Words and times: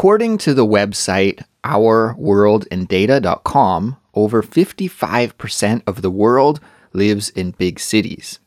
According 0.00 0.38
to 0.38 0.54
the 0.54 0.64
website 0.64 1.44
ourworldindata.com, 1.62 3.96
over 4.14 4.42
55% 4.42 5.82
of 5.86 6.00
the 6.00 6.10
world 6.10 6.58
lives 6.94 7.28
in 7.28 7.50
big 7.50 7.78
cities. 7.78 8.38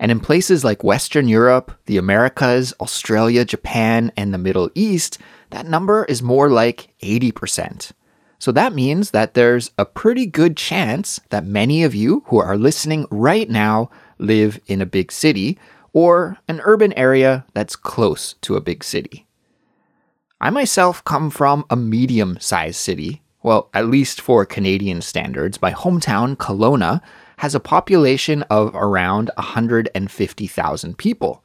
And 0.00 0.10
in 0.10 0.18
places 0.18 0.64
like 0.64 0.82
Western 0.82 1.28
Europe, 1.28 1.70
the 1.86 1.98
Americas, 1.98 2.74
Australia, 2.80 3.44
Japan, 3.44 4.10
and 4.16 4.34
the 4.34 4.38
Middle 4.38 4.72
East, 4.74 5.18
that 5.50 5.68
number 5.68 6.04
is 6.06 6.20
more 6.20 6.50
like 6.50 6.92
80%. 7.00 7.92
So 8.40 8.50
that 8.50 8.72
means 8.72 9.12
that 9.12 9.34
there's 9.34 9.70
a 9.78 9.84
pretty 9.84 10.26
good 10.26 10.56
chance 10.56 11.20
that 11.30 11.46
many 11.46 11.84
of 11.84 11.94
you 11.94 12.24
who 12.26 12.38
are 12.38 12.56
listening 12.56 13.06
right 13.12 13.48
now 13.48 13.88
live 14.18 14.58
in 14.66 14.82
a 14.82 14.84
big 14.84 15.12
city 15.12 15.60
or 15.92 16.38
an 16.48 16.60
urban 16.64 16.92
area 16.94 17.46
that's 17.54 17.76
close 17.76 18.34
to 18.40 18.56
a 18.56 18.60
big 18.60 18.82
city. 18.82 19.27
I 20.40 20.50
myself 20.50 21.02
come 21.04 21.30
from 21.30 21.64
a 21.68 21.74
medium 21.74 22.38
sized 22.40 22.76
city. 22.76 23.22
Well, 23.42 23.70
at 23.74 23.88
least 23.88 24.20
for 24.20 24.46
Canadian 24.46 25.00
standards. 25.02 25.60
My 25.60 25.72
hometown, 25.72 26.36
Kelowna, 26.36 27.00
has 27.38 27.54
a 27.54 27.60
population 27.60 28.42
of 28.44 28.72
around 28.74 29.30
150,000 29.36 30.98
people. 30.98 31.44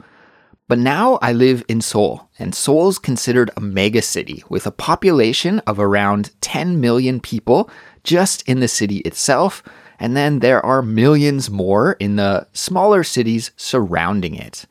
But 0.67 0.79
now 0.79 1.19
I 1.21 1.33
live 1.33 1.63
in 1.67 1.81
Seoul, 1.81 2.29
and 2.39 2.55
Seoul 2.55 2.89
is 2.89 2.99
considered 2.99 3.49
a 3.57 3.61
megacity 3.61 4.47
with 4.49 4.65
a 4.65 4.71
population 4.71 5.59
of 5.67 5.79
around 5.79 6.31
10 6.41 6.79
million 6.79 7.19
people 7.19 7.69
just 8.03 8.47
in 8.47 8.59
the 8.59 8.67
city 8.67 8.97
itself, 8.99 9.63
and 9.99 10.15
then 10.15 10.39
there 10.39 10.65
are 10.65 10.81
millions 10.81 11.49
more 11.49 11.93
in 11.93 12.15
the 12.15 12.47
smaller 12.53 13.03
cities 13.03 13.51
surrounding 13.57 14.35
it. 14.35 14.65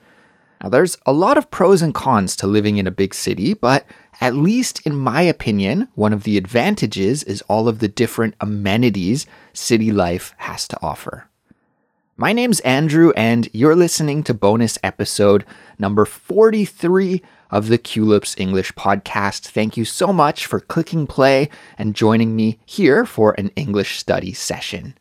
Now, 0.62 0.68
there's 0.68 0.96
a 1.04 1.12
lot 1.12 1.38
of 1.38 1.50
pros 1.50 1.82
and 1.82 1.92
cons 1.92 2.36
to 2.36 2.46
living 2.46 2.76
in 2.76 2.86
a 2.86 2.92
big 2.92 3.14
city, 3.14 3.52
but 3.52 3.84
at 4.20 4.36
least 4.36 4.86
in 4.86 4.94
my 4.94 5.22
opinion, 5.22 5.88
one 5.96 6.12
of 6.12 6.22
the 6.22 6.36
advantages 6.36 7.24
is 7.24 7.42
all 7.48 7.66
of 7.66 7.80
the 7.80 7.88
different 7.88 8.36
amenities 8.40 9.26
city 9.52 9.90
life 9.90 10.34
has 10.38 10.68
to 10.68 10.78
offer. 10.80 11.26
My 12.16 12.32
name's 12.32 12.60
Andrew, 12.60 13.12
and 13.16 13.48
you're 13.52 13.74
listening 13.74 14.22
to 14.22 14.34
bonus 14.34 14.78
episode 14.84 15.44
number 15.80 16.04
43 16.04 17.20
of 17.50 17.66
the 17.66 17.78
Culips 17.78 18.38
English 18.38 18.72
podcast. 18.74 19.48
Thank 19.48 19.76
you 19.76 19.84
so 19.84 20.12
much 20.12 20.46
for 20.46 20.60
clicking 20.60 21.08
play 21.08 21.48
and 21.76 21.96
joining 21.96 22.36
me 22.36 22.60
here 22.64 23.04
for 23.04 23.34
an 23.36 23.48
English 23.56 23.98
study 23.98 24.32
session. 24.32 24.94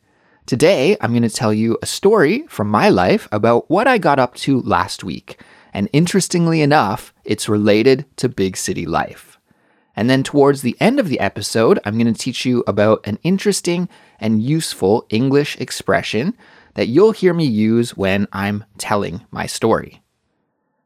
Today, 0.48 0.98
I'm 1.00 1.12
going 1.12 1.22
to 1.22 1.30
tell 1.30 1.54
you 1.54 1.78
a 1.82 1.86
story 1.86 2.46
from 2.48 2.68
my 2.68 2.90
life 2.90 3.28
about 3.32 3.70
what 3.70 3.88
I 3.88 3.98
got 3.98 4.20
up 4.20 4.36
to 4.38 4.62
last 4.62 5.04
week. 5.04 5.42
And 5.74 5.88
interestingly 5.94 6.62
enough, 6.62 7.14
it's 7.24 7.48
related 7.48 8.06
to 8.18 8.28
big 8.28 8.58
city 8.58 8.86
life. 8.86 9.40
And 9.96 10.10
then 10.10 10.24
towards 10.24 10.62
the 10.62 10.76
end 10.80 11.00
of 11.00 11.10
the 11.10 11.20
episode, 11.20 11.80
I'm 11.86 11.98
going 11.98 12.12
to 12.12 12.20
teach 12.20 12.46
you 12.46 12.64
about 12.66 13.06
an 13.06 13.20
interesting 13.24 13.88
and 14.20 14.42
useful 14.42 15.06
English 15.10 15.58
expression 15.60 16.36
that 16.74 16.88
you'll 16.88 17.12
hear 17.12 17.34
me 17.34 17.46
use 17.46 17.96
when 17.96 18.28
I'm 18.34 18.66
telling 18.78 19.26
my 19.32 19.46
story. 19.46 20.02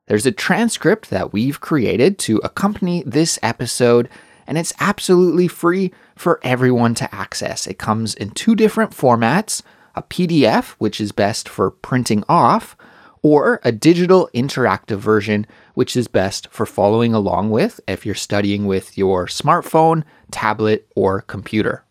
There's 0.07 0.25
a 0.25 0.31
transcript 0.31 1.09
that 1.09 1.33
we've 1.33 1.61
created 1.61 2.19
to 2.19 2.37
accompany 2.43 3.03
this 3.05 3.39
episode, 3.41 4.09
and 4.47 4.57
it's 4.57 4.73
absolutely 4.79 5.47
free 5.47 5.91
for 6.15 6.39
everyone 6.43 6.93
to 6.95 7.13
access. 7.13 7.67
It 7.67 7.77
comes 7.77 8.13
in 8.13 8.31
two 8.31 8.55
different 8.55 8.91
formats 8.91 9.61
a 9.95 10.03
PDF, 10.03 10.71
which 10.71 10.99
is 10.99 11.11
best 11.11 11.47
for 11.47 11.71
printing 11.71 12.23
off, 12.27 12.75
or 13.21 13.59
a 13.63 13.71
digital 13.71 14.29
interactive 14.35 14.97
version, 14.97 15.47
which 15.73 15.95
is 15.95 16.07
best 16.07 16.47
for 16.51 16.65
following 16.65 17.13
along 17.13 17.49
with 17.49 17.79
if 17.87 18.05
you're 18.05 18.13
studying 18.13 18.65
with 18.65 18.97
your 18.97 19.25
smartphone, 19.25 20.03
tablet, 20.31 20.87
or 20.95 21.21
computer. 21.21 21.83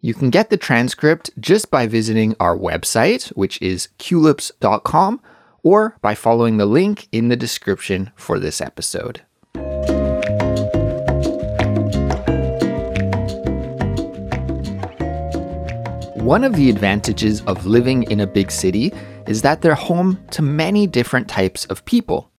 You 0.00 0.14
can 0.14 0.30
get 0.30 0.50
the 0.50 0.56
transcript 0.56 1.30
just 1.38 1.70
by 1.70 1.86
visiting 1.86 2.34
our 2.40 2.58
website, 2.58 3.28
which 3.36 3.60
is 3.62 3.88
culips.com, 4.00 5.20
or 5.62 5.96
by 6.00 6.16
following 6.16 6.56
the 6.56 6.66
link 6.66 7.06
in 7.12 7.28
the 7.28 7.36
description 7.36 8.10
for 8.16 8.40
this 8.40 8.60
episode. 8.60 9.22
One 16.22 16.44
of 16.44 16.54
the 16.54 16.70
advantages 16.70 17.40
of 17.42 17.66
living 17.66 18.04
in 18.04 18.20
a 18.20 18.28
big 18.28 18.52
city 18.52 18.92
is 19.26 19.42
that 19.42 19.60
they're 19.60 19.74
home 19.74 20.24
to 20.30 20.40
many 20.40 20.86
different 20.86 21.26
types 21.26 21.64
of 21.64 21.84
people. 21.84 22.30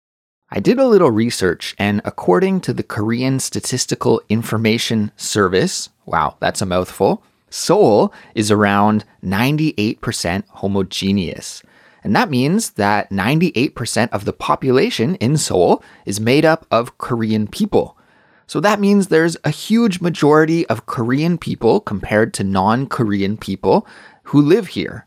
I 0.51 0.61
did 0.61 0.79
a 0.79 0.87
little 0.87 1.11
research, 1.11 1.75
and 1.81 2.01
according 2.05 2.61
to 2.61 2.73
the 2.73 2.85
Korean 2.85 3.41
Statistical 3.41 4.23
Information 4.29 5.11
Service, 5.17 5.89
wow, 6.07 6.37
that's 6.39 6.63
a 6.63 6.67
mouthful, 6.67 7.25
Seoul 7.51 8.15
is 8.37 8.53
around 8.53 9.05
98% 9.25 10.45
homogeneous. 10.49 11.65
And 12.05 12.15
that 12.15 12.31
means 12.31 12.71
that 12.71 13.11
98% 13.11 14.11
of 14.11 14.25
the 14.27 14.33
population 14.33 15.17
in 15.17 15.37
Seoul 15.37 15.83
is 16.07 16.21
made 16.21 16.45
up 16.45 16.67
of 16.71 16.99
Korean 16.99 17.49
people. 17.49 17.99
So 18.47 18.61
that 18.61 18.81
means 18.81 19.09
there's 19.09 19.37
a 19.45 19.51
huge 19.51 20.01
majority 20.01 20.67
of 20.67 20.87
Korean 20.87 21.39
people 21.39 21.81
compared 21.81 22.35
to 22.35 22.45
non 22.45 22.87
Korean 22.87 23.37
people 23.37 23.87
who 24.25 24.41
live 24.41 24.69
here. 24.69 25.07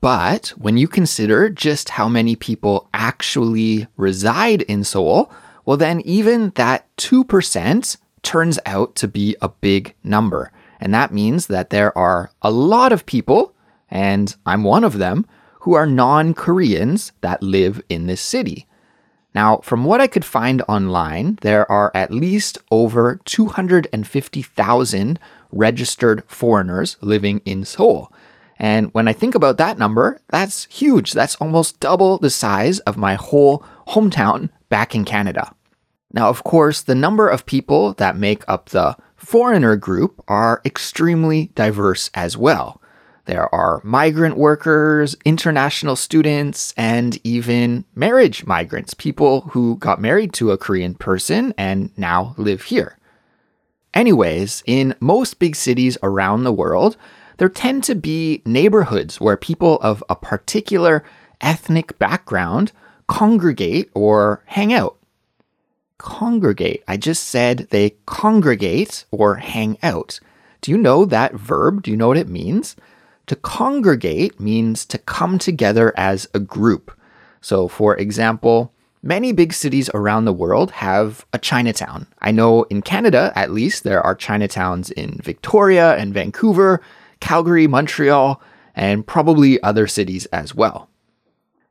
But 0.00 0.48
when 0.56 0.76
you 0.76 0.88
consider 0.88 1.48
just 1.48 1.90
how 1.90 2.08
many 2.08 2.34
people 2.34 2.88
actually 2.92 3.86
reside 3.96 4.62
in 4.62 4.82
Seoul, 4.82 5.32
well, 5.64 5.76
then 5.76 6.00
even 6.00 6.50
that 6.56 6.88
2% 6.96 7.96
turns 8.22 8.58
out 8.66 8.96
to 8.96 9.06
be 9.06 9.36
a 9.40 9.48
big 9.48 9.94
number. 10.02 10.50
And 10.80 10.92
that 10.92 11.12
means 11.12 11.46
that 11.46 11.70
there 11.70 11.96
are 11.96 12.32
a 12.42 12.50
lot 12.50 12.90
of 12.90 13.06
people, 13.06 13.54
and 13.88 14.34
I'm 14.44 14.64
one 14.64 14.82
of 14.82 14.98
them, 14.98 15.24
who 15.60 15.74
are 15.74 15.86
non 15.86 16.34
Koreans 16.34 17.12
that 17.20 17.40
live 17.40 17.80
in 17.88 18.08
this 18.08 18.20
city. 18.20 18.66
Now, 19.34 19.58
from 19.58 19.84
what 19.84 20.00
I 20.00 20.06
could 20.06 20.24
find 20.24 20.62
online, 20.68 21.38
there 21.40 21.70
are 21.70 21.90
at 21.94 22.12
least 22.12 22.58
over 22.70 23.20
250,000 23.24 25.18
registered 25.50 26.22
foreigners 26.26 26.96
living 27.00 27.40
in 27.44 27.64
Seoul. 27.64 28.12
And 28.58 28.92
when 28.92 29.08
I 29.08 29.12
think 29.12 29.34
about 29.34 29.56
that 29.56 29.78
number, 29.78 30.20
that's 30.28 30.66
huge. 30.66 31.12
That's 31.12 31.36
almost 31.36 31.80
double 31.80 32.18
the 32.18 32.30
size 32.30 32.78
of 32.80 32.96
my 32.96 33.14
whole 33.14 33.64
hometown 33.88 34.50
back 34.68 34.94
in 34.94 35.04
Canada. 35.04 35.54
Now, 36.12 36.28
of 36.28 36.44
course, 36.44 36.82
the 36.82 36.94
number 36.94 37.28
of 37.28 37.46
people 37.46 37.94
that 37.94 38.16
make 38.16 38.44
up 38.46 38.68
the 38.68 38.96
foreigner 39.16 39.76
group 39.76 40.22
are 40.28 40.60
extremely 40.64 41.46
diverse 41.54 42.10
as 42.14 42.36
well. 42.36 42.81
There 43.24 43.52
are 43.54 43.80
migrant 43.84 44.36
workers, 44.36 45.16
international 45.24 45.94
students, 45.94 46.74
and 46.76 47.18
even 47.24 47.84
marriage 47.94 48.46
migrants, 48.46 48.94
people 48.94 49.42
who 49.52 49.76
got 49.76 50.00
married 50.00 50.32
to 50.34 50.50
a 50.50 50.58
Korean 50.58 50.94
person 50.94 51.54
and 51.56 51.96
now 51.96 52.34
live 52.36 52.62
here. 52.62 52.98
Anyways, 53.94 54.64
in 54.66 54.94
most 55.00 55.38
big 55.38 55.54
cities 55.54 55.96
around 56.02 56.42
the 56.42 56.52
world, 56.52 56.96
there 57.36 57.48
tend 57.48 57.84
to 57.84 57.94
be 57.94 58.42
neighborhoods 58.44 59.20
where 59.20 59.36
people 59.36 59.78
of 59.80 60.02
a 60.08 60.16
particular 60.16 61.04
ethnic 61.40 61.98
background 61.98 62.72
congregate 63.06 63.90
or 63.94 64.42
hang 64.46 64.72
out. 64.72 64.96
Congregate. 65.98 66.82
I 66.88 66.96
just 66.96 67.24
said 67.24 67.68
they 67.70 67.96
congregate 68.06 69.04
or 69.10 69.36
hang 69.36 69.78
out. 69.82 70.18
Do 70.60 70.70
you 70.70 70.78
know 70.78 71.04
that 71.04 71.34
verb? 71.34 71.82
Do 71.82 71.90
you 71.90 71.96
know 71.96 72.08
what 72.08 72.16
it 72.16 72.28
means? 72.28 72.74
To 73.26 73.36
congregate 73.36 74.40
means 74.40 74.84
to 74.86 74.98
come 74.98 75.38
together 75.38 75.92
as 75.96 76.28
a 76.34 76.40
group. 76.40 76.90
So, 77.40 77.68
for 77.68 77.96
example, 77.96 78.72
many 79.02 79.32
big 79.32 79.52
cities 79.52 79.90
around 79.94 80.24
the 80.24 80.32
world 80.32 80.72
have 80.72 81.24
a 81.32 81.38
Chinatown. 81.38 82.06
I 82.20 82.30
know 82.30 82.64
in 82.64 82.82
Canada, 82.82 83.32
at 83.34 83.50
least, 83.50 83.84
there 83.84 84.02
are 84.02 84.16
Chinatowns 84.16 84.90
in 84.92 85.20
Victoria 85.22 85.96
and 85.96 86.14
Vancouver, 86.14 86.80
Calgary, 87.20 87.66
Montreal, 87.66 88.42
and 88.74 89.06
probably 89.06 89.62
other 89.62 89.86
cities 89.86 90.26
as 90.26 90.54
well. 90.54 90.88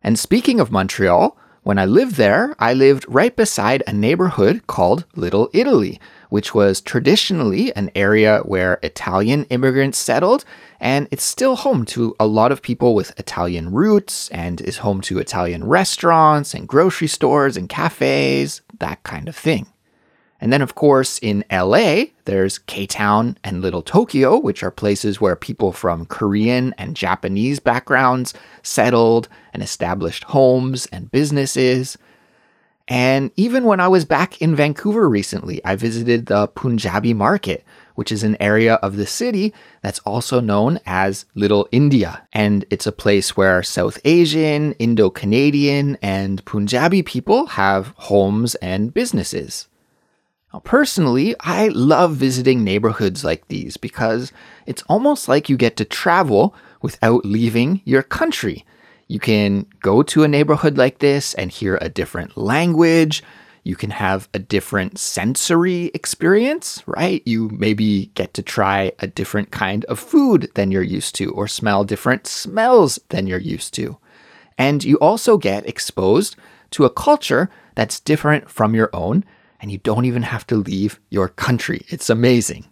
And 0.02 0.18
speaking 0.18 0.60
of 0.60 0.72
Montreal, 0.72 1.38
when 1.64 1.78
I 1.78 1.86
lived 1.86 2.16
there, 2.16 2.56
I 2.58 2.74
lived 2.74 3.06
right 3.08 3.36
beside 3.36 3.84
a 3.86 3.94
neighborhood 3.94 4.66
called 4.68 5.06
Little 5.16 5.50
Italy, 5.54 6.00
which 6.32 6.56
was 6.56 6.80
traditionally 6.80 7.76
an 7.76 7.92
area 7.94 8.40
where 8.46 8.80
Italian 8.84 9.44
immigrants 9.50 9.98
settled, 9.98 10.46
and 10.80 11.06
it's 11.12 11.26
still 11.26 11.58
home 11.58 11.86
to 11.86 12.16
a 12.22 12.26
lot 12.26 12.54
of 12.54 12.62
people 12.62 12.96
with 12.96 13.20
Italian 13.20 13.74
roots 13.74 14.30
and 14.30 14.62
is 14.62 14.78
home 14.78 15.02
to 15.02 15.20
Italian 15.20 15.66
restaurants 15.66 16.54
and 16.54 16.70
grocery 16.70 17.10
stores 17.10 17.58
and 17.58 17.68
cafes, 17.68 18.62
that 18.80 19.04
kind 19.04 19.28
of 19.28 19.36
thing. 19.36 19.68
And 20.40 20.54
then, 20.54 20.62
of 20.62 20.74
course, 20.74 21.20
in 21.22 21.44
LA, 21.52 22.06
there's 22.24 22.60
K 22.60 22.88
Town 22.88 23.38
and 23.44 23.62
Little 23.62 23.82
Tokyo, 23.82 24.40
which 24.40 24.64
are 24.64 24.72
places 24.72 25.20
where 25.20 25.36
people 25.36 25.74
from 25.74 26.06
Korean 26.06 26.74
and 26.78 26.96
Japanese 26.96 27.60
backgrounds 27.60 28.34
settled 28.64 29.28
and 29.54 29.62
established 29.62 30.24
homes 30.24 30.86
and 30.94 31.12
businesses. 31.12 31.98
And 32.92 33.32
even 33.38 33.64
when 33.64 33.80
I 33.80 33.88
was 33.88 34.04
back 34.04 34.42
in 34.42 34.54
Vancouver 34.54 35.08
recently, 35.08 35.64
I 35.64 35.78
visited 35.78 36.26
the 36.26 36.48
Punjabi 36.48 37.14
market, 37.14 37.64
which 37.96 38.12
is 38.12 38.22
an 38.22 38.36
area 38.42 38.74
of 38.84 38.98
the 38.98 39.06
city 39.06 39.54
that's 39.82 40.00
also 40.00 40.42
known 40.42 40.78
as 40.86 41.24
Little 41.34 41.70
India. 41.72 42.28
And 42.34 42.66
it's 42.70 42.86
a 42.86 42.92
place 42.92 43.38
where 43.38 43.64
South 43.64 43.98
Asian, 44.04 44.74
Indo 44.74 45.10
Canadian, 45.10 45.98
and 46.02 46.44
Punjabi 46.44 47.02
people 47.02 47.46
have 47.46 47.94
homes 47.96 48.56
and 48.56 48.94
businesses. 48.94 49.70
Now, 50.52 50.60
personally, 50.60 51.34
I 51.40 51.70
love 51.70 52.16
visiting 52.18 52.62
neighborhoods 52.62 53.24
like 53.24 53.48
these 53.48 53.78
because 53.78 54.34
it's 54.66 54.84
almost 54.90 55.30
like 55.30 55.48
you 55.48 55.56
get 55.56 55.78
to 55.78 55.86
travel 55.86 56.54
without 56.82 57.24
leaving 57.24 57.84
your 57.86 58.04
country. 58.04 58.66
You 59.12 59.20
can 59.20 59.66
go 59.82 60.04
to 60.04 60.24
a 60.24 60.28
neighborhood 60.30 60.78
like 60.78 61.00
this 61.00 61.34
and 61.34 61.52
hear 61.52 61.78
a 61.82 61.90
different 61.90 62.38
language. 62.38 63.22
You 63.66 63.76
can 63.76 63.90
have 63.90 64.30
a 64.34 64.40
different 64.40 65.00
sensory 65.00 65.92
experience, 65.94 66.82
right? 66.88 67.22
You 67.26 67.50
maybe 67.50 68.06
get 68.16 68.34
to 68.36 68.42
try 68.42 68.94
a 69.00 69.08
different 69.08 69.52
kind 69.52 69.84
of 69.86 70.00
food 70.00 70.50
than 70.56 70.72
you're 70.72 70.82
used 70.82 71.14
to, 71.16 71.30
or 71.34 71.50
smell 71.50 71.84
different 71.84 72.26
smells 72.26 73.02
than 73.10 73.28
you're 73.28 73.38
used 73.38 73.74
to. 73.74 73.98
And 74.58 74.82
you 74.82 74.96
also 75.00 75.38
get 75.38 75.68
exposed 75.68 76.38
to 76.70 76.86
a 76.86 76.90
culture 76.90 77.50
that's 77.76 78.00
different 78.00 78.50
from 78.50 78.74
your 78.74 78.90
own, 78.94 79.26
and 79.60 79.74
you 79.74 79.78
don't 79.80 80.06
even 80.06 80.24
have 80.24 80.48
to 80.48 80.56
leave 80.56 81.02
your 81.10 81.28
country. 81.28 81.86
It's 81.90 82.10
amazing. 82.10 82.70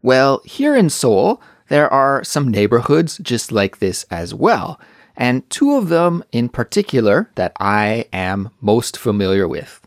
Well, 0.00 0.42
here 0.44 0.76
in 0.76 0.90
Seoul, 0.90 1.42
there 1.66 1.92
are 1.92 2.22
some 2.22 2.46
neighborhoods 2.46 3.18
just 3.18 3.50
like 3.50 3.80
this 3.80 4.04
as 4.12 4.32
well 4.32 4.78
and 5.20 5.48
two 5.50 5.76
of 5.76 5.90
them 5.90 6.24
in 6.32 6.48
particular 6.48 7.30
that 7.34 7.52
I 7.60 8.06
am 8.10 8.48
most 8.62 8.96
familiar 8.96 9.46
with. 9.46 9.86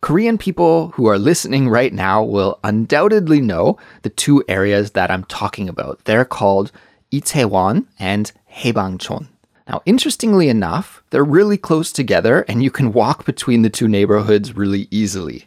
Korean 0.00 0.38
people 0.38 0.88
who 0.92 1.06
are 1.06 1.18
listening 1.18 1.68
right 1.68 1.92
now 1.92 2.24
will 2.24 2.58
undoubtedly 2.64 3.42
know 3.42 3.78
the 4.00 4.08
two 4.08 4.42
areas 4.48 4.92
that 4.92 5.10
I'm 5.10 5.24
talking 5.24 5.68
about. 5.68 6.02
They're 6.06 6.24
called 6.24 6.72
Itaewon 7.12 7.84
and 7.98 8.32
Haebangchon. 8.50 9.28
Now, 9.68 9.82
interestingly 9.84 10.48
enough, 10.48 11.02
they're 11.10 11.22
really 11.22 11.58
close 11.58 11.92
together 11.92 12.46
and 12.48 12.62
you 12.62 12.70
can 12.70 12.94
walk 12.94 13.26
between 13.26 13.60
the 13.60 13.70
two 13.70 13.86
neighborhoods 13.86 14.56
really 14.56 14.88
easily. 14.90 15.46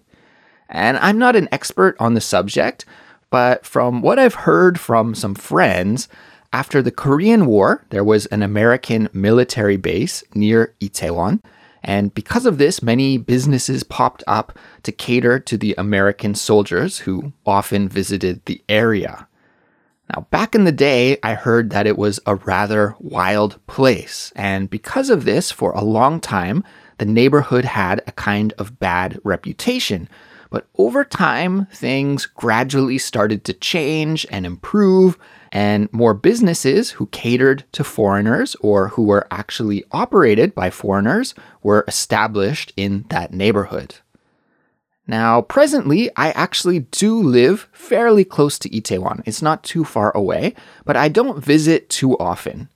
And 0.70 0.98
I'm 0.98 1.18
not 1.18 1.36
an 1.36 1.50
expert 1.52 1.98
on 2.00 2.14
the 2.14 2.22
subject, 2.22 2.86
but 3.32 3.66
from 3.66 4.04
what 4.04 4.20
I've 4.20 4.36
heard 4.36 4.80
from 4.80 5.16
some 5.16 5.34
friends, 5.34 6.08
after 6.54 6.84
the 6.84 6.92
Korean 6.92 7.48
War, 7.48 7.84
there 7.90 8.04
was 8.04 8.28
an 8.28 8.44
American 8.44 9.10
military 9.12 9.76
base 9.76 10.24
near 10.36 10.76
Itaewon. 10.80 11.42
And 11.84 12.14
because 12.14 12.46
of 12.46 12.60
this, 12.60 12.82
many 12.82 13.18
businesses 13.18 13.84
popped 13.84 14.24
up 14.28 14.58
to 14.84 14.92
cater 14.92 15.40
to 15.40 15.58
the 15.58 15.76
American 15.78 16.36
soldiers 16.36 17.00
who 17.00 17.34
often 17.46 17.90
visited 17.90 18.46
the 18.46 18.62
area. 18.70 19.28
Now, 20.14 20.28
back 20.30 20.54
in 20.54 20.64
the 20.64 20.72
day, 20.72 21.18
I 21.24 21.34
heard 21.34 21.72
that 21.72 21.88
it 21.88 21.98
was 21.98 22.20
a 22.26 22.36
rather 22.36 22.96
wild 23.00 23.60
place. 23.68 24.32
And 24.36 24.70
because 24.70 25.10
of 25.10 25.26
this, 25.26 25.52
for 25.52 25.72
a 25.72 25.84
long 25.84 26.20
time, 26.20 26.64
the 27.00 27.06
neighborhood 27.06 27.66
had 27.66 28.02
a 28.06 28.12
kind 28.12 28.54
of 28.60 28.80
bad 28.80 29.20
reputation. 29.24 30.08
But 30.52 30.68
over 30.78 31.04
time, 31.04 31.66
things 31.74 32.28
gradually 32.28 33.00
started 33.00 33.44
to 33.46 33.54
change 33.54 34.26
and 34.30 34.46
improve 34.46 35.18
and 35.54 35.88
more 35.94 36.16
businesses 36.16 36.90
who 36.90 37.06
catered 37.08 37.64
to 37.72 37.84
foreigners 37.84 38.56
or 38.60 38.88
who 38.90 39.04
were 39.04 39.28
actually 39.30 39.84
operated 39.92 40.56
by 40.56 40.72
foreigners 40.72 41.36
were 41.62 41.86
established 41.88 42.74
in 42.76 43.06
that 43.10 43.32
neighborhood. 43.32 43.96
Now, 45.06 45.42
presently, 45.42 46.10
I 46.16 46.32
actually 46.32 46.80
do 46.80 47.22
live 47.22 47.70
fairly 47.72 48.26
close 48.26 48.58
to 48.60 48.70
Itaewon. 48.70 49.22
It's 49.28 49.44
not 49.44 49.64
too 49.64 49.86
far 49.86 50.12
away, 50.18 50.56
but 50.86 50.98
I 50.98 51.08
don't 51.08 51.44
visit 51.44 51.88
too 51.88 52.18
often. 52.18 52.68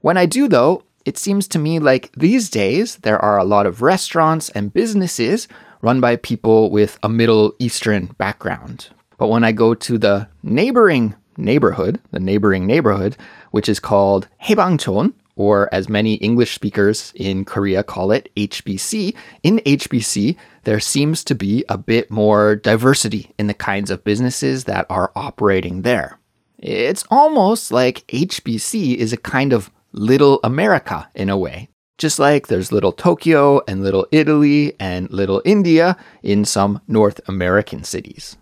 When 0.00 0.16
I 0.16 0.26
do, 0.26 0.46
though, 0.46 0.84
it 1.04 1.18
seems 1.18 1.48
to 1.48 1.58
me 1.58 1.80
like 1.80 2.12
these 2.12 2.48
days 2.48 2.96
there 2.96 3.18
are 3.18 3.38
a 3.38 3.44
lot 3.44 3.66
of 3.66 3.82
restaurants 3.82 4.48
and 4.50 4.72
businesses 4.72 5.48
run 5.80 6.00
by 6.00 6.14
people 6.14 6.70
with 6.70 7.00
a 7.02 7.08
Middle 7.08 7.54
Eastern 7.58 8.06
background. 8.18 8.90
But 9.18 9.26
when 9.26 9.42
I 9.42 9.50
go 9.50 9.74
to 9.74 9.98
the 9.98 10.28
neighboring 10.44 11.16
neighborhood, 11.36 12.00
the 12.10 12.20
neighboring 12.20 12.66
neighborhood, 12.66 13.16
which 13.50 13.68
is 13.68 13.80
called 13.80 14.28
Haebangchon, 14.44 15.14
or 15.36 15.68
as 15.72 15.88
many 15.88 16.14
English 16.14 16.54
speakers 16.54 17.12
in 17.14 17.44
Korea 17.44 17.82
call 17.82 18.12
it, 18.12 18.30
HBC. 18.36 19.14
In 19.42 19.58
HBC, 19.60 20.36
there 20.64 20.80
seems 20.80 21.24
to 21.24 21.34
be 21.34 21.64
a 21.68 21.78
bit 21.78 22.10
more 22.10 22.56
diversity 22.56 23.32
in 23.38 23.46
the 23.46 23.54
kinds 23.54 23.90
of 23.90 24.04
businesses 24.04 24.64
that 24.64 24.86
are 24.90 25.12
operating 25.16 25.82
there. 25.82 26.18
It's 26.58 27.04
almost 27.10 27.72
like 27.72 28.06
HBC 28.08 28.96
is 28.96 29.12
a 29.12 29.16
kind 29.16 29.52
of 29.52 29.70
little 29.92 30.38
America 30.44 31.08
in 31.14 31.28
a 31.28 31.36
way. 31.36 31.68
Just 31.98 32.18
like 32.18 32.46
there's 32.46 32.72
little 32.72 32.92
Tokyo 32.92 33.60
and 33.66 33.82
little 33.82 34.06
Italy 34.12 34.74
and 34.80 35.10
little 35.10 35.42
India 35.44 35.96
in 36.22 36.44
some 36.44 36.80
North 36.88 37.20
American 37.28 37.84
cities. 37.84 38.36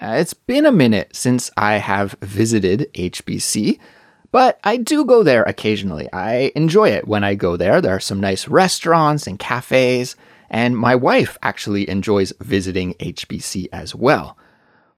Uh, 0.00 0.16
it's 0.18 0.34
been 0.34 0.66
a 0.66 0.72
minute 0.72 1.14
since 1.16 1.50
I 1.56 1.76
have 1.76 2.16
visited 2.20 2.90
HBC, 2.94 3.78
but 4.30 4.60
I 4.62 4.76
do 4.76 5.06
go 5.06 5.22
there 5.22 5.42
occasionally. 5.44 6.12
I 6.12 6.52
enjoy 6.54 6.90
it 6.90 7.08
when 7.08 7.24
I 7.24 7.34
go 7.34 7.56
there. 7.56 7.80
There 7.80 7.94
are 7.94 8.00
some 8.00 8.20
nice 8.20 8.46
restaurants 8.46 9.26
and 9.26 9.38
cafes, 9.38 10.14
and 10.50 10.76
my 10.76 10.94
wife 10.94 11.38
actually 11.42 11.88
enjoys 11.88 12.32
visiting 12.40 12.92
HBC 12.94 13.68
as 13.72 13.94
well. 13.94 14.36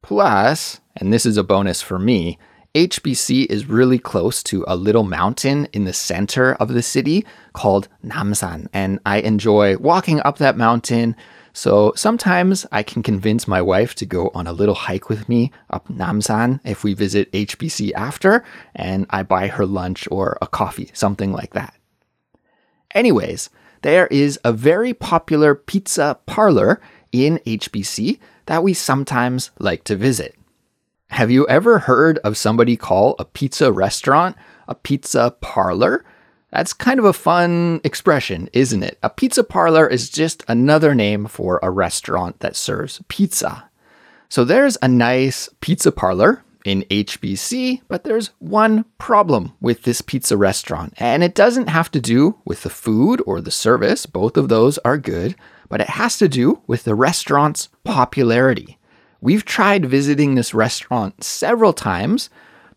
Plus, 0.02 0.80
and 0.96 1.12
this 1.12 1.24
is 1.24 1.36
a 1.36 1.44
bonus 1.44 1.80
for 1.80 1.98
me, 1.98 2.38
HBC 2.74 3.46
is 3.46 3.66
really 3.66 3.98
close 3.98 4.42
to 4.44 4.64
a 4.66 4.76
little 4.76 5.04
mountain 5.04 5.66
in 5.72 5.84
the 5.84 5.92
center 5.92 6.54
of 6.54 6.68
the 6.68 6.82
city 6.82 7.24
called 7.52 7.88
Namsan, 8.04 8.66
and 8.72 8.98
I 9.06 9.20
enjoy 9.20 9.76
walking 9.78 10.20
up 10.24 10.38
that 10.38 10.56
mountain 10.56 11.16
so 11.58 11.92
sometimes 11.96 12.64
I 12.70 12.84
can 12.84 13.02
convince 13.02 13.48
my 13.48 13.60
wife 13.60 13.96
to 13.96 14.06
go 14.06 14.30
on 14.32 14.46
a 14.46 14.52
little 14.52 14.76
hike 14.76 15.08
with 15.08 15.28
me 15.28 15.50
up 15.70 15.88
Namsan 15.88 16.60
if 16.64 16.84
we 16.84 16.94
visit 16.94 17.32
HBC 17.32 17.90
after, 17.94 18.44
and 18.76 19.06
I 19.10 19.24
buy 19.24 19.48
her 19.48 19.66
lunch 19.66 20.06
or 20.08 20.38
a 20.40 20.46
coffee, 20.46 20.92
something 20.94 21.32
like 21.32 21.54
that. 21.54 21.74
Anyways, 22.94 23.50
there 23.82 24.06
is 24.06 24.38
a 24.44 24.52
very 24.52 24.94
popular 24.94 25.56
pizza 25.56 26.20
parlor 26.26 26.80
in 27.10 27.40
HBC 27.44 28.20
that 28.46 28.62
we 28.62 28.72
sometimes 28.72 29.50
like 29.58 29.82
to 29.82 29.96
visit. 29.96 30.36
Have 31.10 31.32
you 31.32 31.44
ever 31.48 31.80
heard 31.80 32.18
of 32.18 32.36
somebody 32.36 32.76
call 32.76 33.16
a 33.18 33.24
pizza 33.24 33.72
restaurant 33.72 34.36
a 34.68 34.76
pizza 34.76 35.34
parlor? 35.40 36.04
That's 36.50 36.72
kind 36.72 36.98
of 36.98 37.04
a 37.04 37.12
fun 37.12 37.80
expression, 37.84 38.48
isn't 38.52 38.82
it? 38.82 38.98
A 39.02 39.10
pizza 39.10 39.44
parlor 39.44 39.86
is 39.86 40.08
just 40.08 40.44
another 40.48 40.94
name 40.94 41.26
for 41.26 41.60
a 41.62 41.70
restaurant 41.70 42.40
that 42.40 42.56
serves 42.56 43.02
pizza. 43.08 43.68
So 44.28 44.44
there's 44.44 44.78
a 44.80 44.88
nice 44.88 45.48
pizza 45.60 45.92
parlor 45.92 46.42
in 46.64 46.84
HBC, 46.90 47.82
but 47.88 48.04
there's 48.04 48.30
one 48.38 48.84
problem 48.98 49.52
with 49.60 49.82
this 49.82 50.00
pizza 50.00 50.36
restaurant, 50.36 50.92
and 50.98 51.22
it 51.22 51.34
doesn't 51.34 51.68
have 51.68 51.90
to 51.92 52.00
do 52.00 52.38
with 52.44 52.62
the 52.62 52.70
food 52.70 53.22
or 53.26 53.40
the 53.40 53.50
service, 53.50 54.06
both 54.06 54.36
of 54.36 54.48
those 54.48 54.76
are 54.78 54.98
good, 54.98 55.34
but 55.68 55.80
it 55.80 55.88
has 55.90 56.18
to 56.18 56.28
do 56.28 56.60
with 56.66 56.84
the 56.84 56.94
restaurant's 56.94 57.68
popularity. 57.84 58.78
We've 59.20 59.44
tried 59.44 59.86
visiting 59.86 60.34
this 60.34 60.54
restaurant 60.54 61.24
several 61.24 61.72
times, 61.72 62.28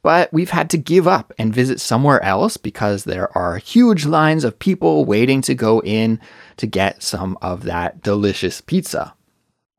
but 0.03 0.31
we've 0.33 0.49
had 0.49 0.69
to 0.71 0.77
give 0.77 1.07
up 1.07 1.33
and 1.37 1.53
visit 1.53 1.79
somewhere 1.79 2.23
else 2.23 2.57
because 2.57 3.03
there 3.03 3.35
are 3.37 3.57
huge 3.57 4.05
lines 4.05 4.43
of 4.43 4.59
people 4.59 5.05
waiting 5.05 5.41
to 5.41 5.53
go 5.53 5.81
in 5.81 6.19
to 6.57 6.65
get 6.65 7.03
some 7.03 7.37
of 7.41 7.63
that 7.63 8.01
delicious 8.01 8.61
pizza. 8.61 9.13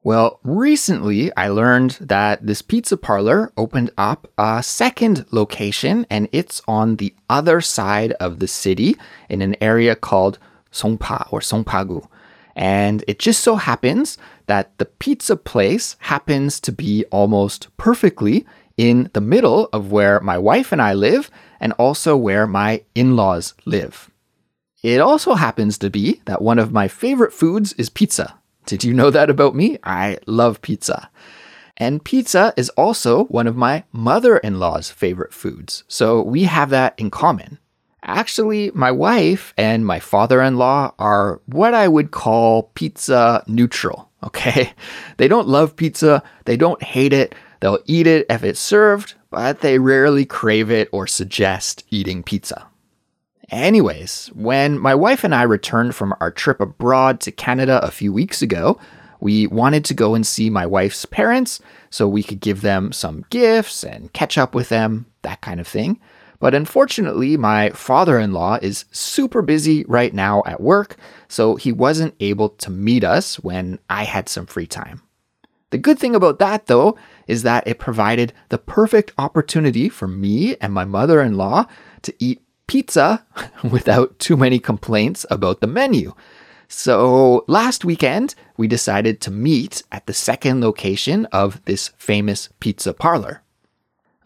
Well, 0.04 0.40
recently 0.42 1.34
I 1.36 1.48
learned 1.48 1.92
that 2.00 2.44
this 2.44 2.60
pizza 2.60 2.96
parlor 2.96 3.52
opened 3.56 3.92
up 3.96 4.28
a 4.36 4.60
second 4.62 5.26
location 5.30 6.06
and 6.10 6.28
it's 6.32 6.60
on 6.66 6.96
the 6.96 7.14
other 7.30 7.60
side 7.60 8.12
of 8.12 8.40
the 8.40 8.48
city 8.48 8.96
in 9.28 9.42
an 9.42 9.54
area 9.60 9.94
called 9.94 10.40
Songpa 10.72 11.32
or 11.32 11.38
Songpagu. 11.38 12.04
And 12.56 13.04
it 13.06 13.18
just 13.20 13.40
so 13.40 13.56
happens 13.56 14.18
that 14.46 14.76
the 14.78 14.86
pizza 14.86 15.36
place 15.36 15.96
happens 16.00 16.58
to 16.60 16.72
be 16.72 17.04
almost 17.12 17.74
perfectly 17.76 18.44
in 18.76 19.10
the 19.12 19.20
middle 19.20 19.68
of 19.72 19.92
where 19.92 20.20
my 20.20 20.38
wife 20.38 20.72
and 20.72 20.80
I 20.80 20.94
live 20.94 21.30
and 21.60 21.72
also 21.74 22.16
where 22.16 22.46
my 22.46 22.82
in 22.94 23.16
laws 23.16 23.54
live. 23.64 24.10
It 24.82 25.00
also 25.00 25.34
happens 25.34 25.78
to 25.78 25.90
be 25.90 26.20
that 26.24 26.42
one 26.42 26.58
of 26.58 26.72
my 26.72 26.88
favorite 26.88 27.32
foods 27.32 27.72
is 27.74 27.88
pizza. 27.88 28.34
Did 28.66 28.84
you 28.84 28.92
know 28.92 29.10
that 29.10 29.30
about 29.30 29.54
me? 29.54 29.78
I 29.84 30.18
love 30.26 30.62
pizza. 30.62 31.10
And 31.76 32.04
pizza 32.04 32.52
is 32.56 32.68
also 32.70 33.24
one 33.24 33.46
of 33.46 33.56
my 33.56 33.84
mother 33.92 34.36
in 34.38 34.58
law's 34.58 34.90
favorite 34.90 35.32
foods, 35.32 35.84
so 35.88 36.22
we 36.22 36.44
have 36.44 36.70
that 36.70 36.94
in 36.98 37.10
common. 37.10 37.58
Actually, 38.04 38.70
my 38.74 38.90
wife 38.90 39.54
and 39.56 39.86
my 39.86 40.00
father 40.00 40.42
in 40.42 40.56
law 40.56 40.92
are 40.98 41.40
what 41.46 41.72
I 41.72 41.88
would 41.88 42.10
call 42.10 42.64
pizza 42.74 43.44
neutral, 43.46 44.10
okay? 44.24 44.72
They 45.16 45.28
don't 45.28 45.48
love 45.48 45.76
pizza, 45.76 46.22
they 46.44 46.56
don't 46.56 46.82
hate 46.82 47.12
it, 47.12 47.34
they'll 47.62 47.78
eat 47.86 48.06
it 48.06 48.26
if 48.28 48.42
it's 48.42 48.60
served, 48.60 49.14
but 49.30 49.60
they 49.60 49.78
rarely 49.78 50.26
crave 50.26 50.70
it 50.70 50.88
or 50.92 51.06
suggest 51.06 51.84
eating 51.90 52.22
pizza. 52.22 52.66
Anyways, 53.50 54.30
when 54.34 54.78
my 54.78 54.94
wife 54.94 55.24
and 55.24 55.34
I 55.34 55.42
returned 55.44 55.94
from 55.94 56.14
our 56.20 56.30
trip 56.30 56.60
abroad 56.60 57.20
to 57.20 57.30
Canada 57.30 57.80
a 57.84 57.90
few 57.90 58.12
weeks 58.12 58.42
ago, 58.42 58.80
we 59.20 59.46
wanted 59.46 59.84
to 59.84 59.94
go 59.94 60.16
and 60.16 60.26
see 60.26 60.50
my 60.50 60.66
wife's 60.66 61.04
parents 61.04 61.60
so 61.88 62.08
we 62.08 62.24
could 62.24 62.40
give 62.40 62.62
them 62.62 62.90
some 62.90 63.24
gifts 63.30 63.84
and 63.84 64.12
catch 64.12 64.36
up 64.36 64.54
with 64.54 64.68
them, 64.68 65.06
that 65.22 65.40
kind 65.42 65.60
of 65.60 65.68
thing. 65.68 66.00
But 66.40 66.56
unfortunately, 66.56 67.36
my 67.36 67.70
father 67.70 68.18
in 68.18 68.32
law 68.32 68.58
is 68.60 68.86
super 68.90 69.40
busy 69.40 69.84
right 69.86 70.12
now 70.12 70.42
at 70.44 70.60
work, 70.60 70.96
so 71.28 71.54
he 71.54 71.70
wasn't 71.70 72.16
able 72.18 72.48
to 72.48 72.70
meet 72.70 73.04
us 73.04 73.36
when 73.36 73.78
I 73.88 74.02
had 74.02 74.28
some 74.28 74.46
free 74.46 74.66
time. 74.66 75.02
The 75.70 75.78
good 75.78 75.98
thing 75.98 76.16
about 76.16 76.40
that, 76.40 76.66
though, 76.66 76.98
is 77.26 77.42
that 77.42 77.66
it 77.66 77.78
provided 77.78 78.32
the 78.48 78.58
perfect 78.58 79.12
opportunity 79.18 79.88
for 79.88 80.08
me 80.08 80.56
and 80.60 80.72
my 80.72 80.84
mother 80.84 81.20
in 81.20 81.36
law 81.36 81.66
to 82.02 82.14
eat 82.18 82.42
pizza 82.66 83.24
without 83.70 84.18
too 84.18 84.36
many 84.36 84.58
complaints 84.58 85.26
about 85.30 85.60
the 85.60 85.66
menu. 85.66 86.14
So 86.68 87.44
last 87.48 87.84
weekend, 87.84 88.34
we 88.56 88.66
decided 88.66 89.20
to 89.20 89.30
meet 89.30 89.82
at 89.92 90.06
the 90.06 90.14
second 90.14 90.62
location 90.62 91.26
of 91.26 91.62
this 91.66 91.88
famous 91.98 92.48
pizza 92.60 92.94
parlor. 92.94 93.42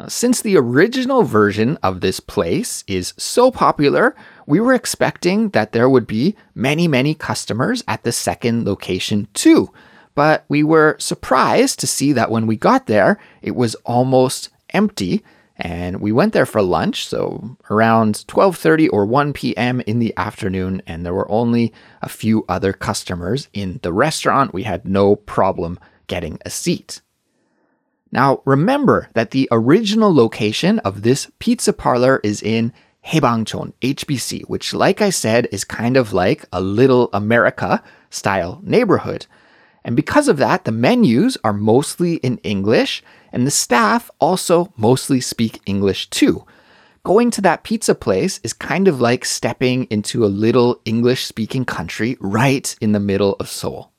Since 0.08 0.42
the 0.42 0.56
original 0.56 1.22
version 1.22 1.78
of 1.82 2.00
this 2.00 2.20
place 2.20 2.84
is 2.86 3.14
so 3.16 3.50
popular, 3.50 4.14
we 4.46 4.60
were 4.60 4.74
expecting 4.74 5.48
that 5.50 5.72
there 5.72 5.88
would 5.88 6.06
be 6.06 6.36
many, 6.54 6.86
many 6.86 7.14
customers 7.14 7.82
at 7.88 8.04
the 8.04 8.12
second 8.12 8.66
location 8.66 9.26
too. 9.32 9.72
But 10.16 10.44
we 10.48 10.64
were 10.64 10.96
surprised 10.98 11.78
to 11.78 11.86
see 11.86 12.12
that 12.14 12.30
when 12.32 12.48
we 12.48 12.56
got 12.56 12.86
there, 12.86 13.20
it 13.40 13.54
was 13.54 13.76
almost 13.84 14.48
empty 14.70 15.22
and 15.56 16.00
we 16.00 16.10
went 16.10 16.32
there 16.34 16.44
for 16.44 16.60
lunch 16.60 17.06
so 17.06 17.56
around 17.70 18.24
12:30 18.26 18.88
or 18.92 19.06
1 19.06 19.32
p.m. 19.32 19.80
in 19.86 20.00
the 20.00 20.12
afternoon 20.16 20.82
and 20.86 21.06
there 21.06 21.14
were 21.14 21.30
only 21.30 21.72
a 22.02 22.08
few 22.08 22.44
other 22.48 22.74
customers 22.74 23.48
in 23.54 23.78
the 23.82 23.92
restaurant 23.92 24.52
we 24.52 24.64
had 24.64 24.86
no 24.86 25.16
problem 25.16 25.78
getting 26.08 26.38
a 26.44 26.50
seat 26.50 27.00
now, 28.12 28.40
remember 28.44 29.10
that 29.14 29.32
the 29.32 29.48
original 29.50 30.14
location 30.14 30.78
of 30.80 31.02
this 31.02 31.30
pizza 31.38 31.72
parlor 31.72 32.20
is 32.22 32.42
in 32.42 32.72
Haebangchon, 33.06 33.72
HBC, 33.82 34.48
which, 34.48 34.72
like 34.72 35.00
I 35.00 35.10
said, 35.10 35.48
is 35.52 35.64
kind 35.64 35.96
of 35.96 36.12
like 36.12 36.44
a 36.52 36.60
little 36.60 37.10
America 37.12 37.82
style 38.10 38.60
neighborhood. 38.62 39.26
And 39.86 39.94
because 39.94 40.26
of 40.26 40.36
that, 40.38 40.64
the 40.64 40.72
menus 40.72 41.38
are 41.44 41.52
mostly 41.52 42.16
in 42.16 42.38
English, 42.38 43.04
and 43.32 43.46
the 43.46 43.52
staff 43.52 44.10
also 44.18 44.72
mostly 44.76 45.20
speak 45.20 45.60
English 45.64 46.10
too. 46.10 46.44
Going 47.04 47.30
to 47.30 47.40
that 47.42 47.62
pizza 47.62 47.94
place 47.94 48.40
is 48.42 48.52
kind 48.52 48.88
of 48.88 49.00
like 49.00 49.24
stepping 49.24 49.84
into 49.84 50.24
a 50.24 50.26
little 50.26 50.80
English 50.84 51.24
speaking 51.24 51.64
country 51.64 52.16
right 52.18 52.74
in 52.80 52.90
the 52.90 52.98
middle 52.98 53.36
of 53.38 53.48
Seoul. 53.48 53.92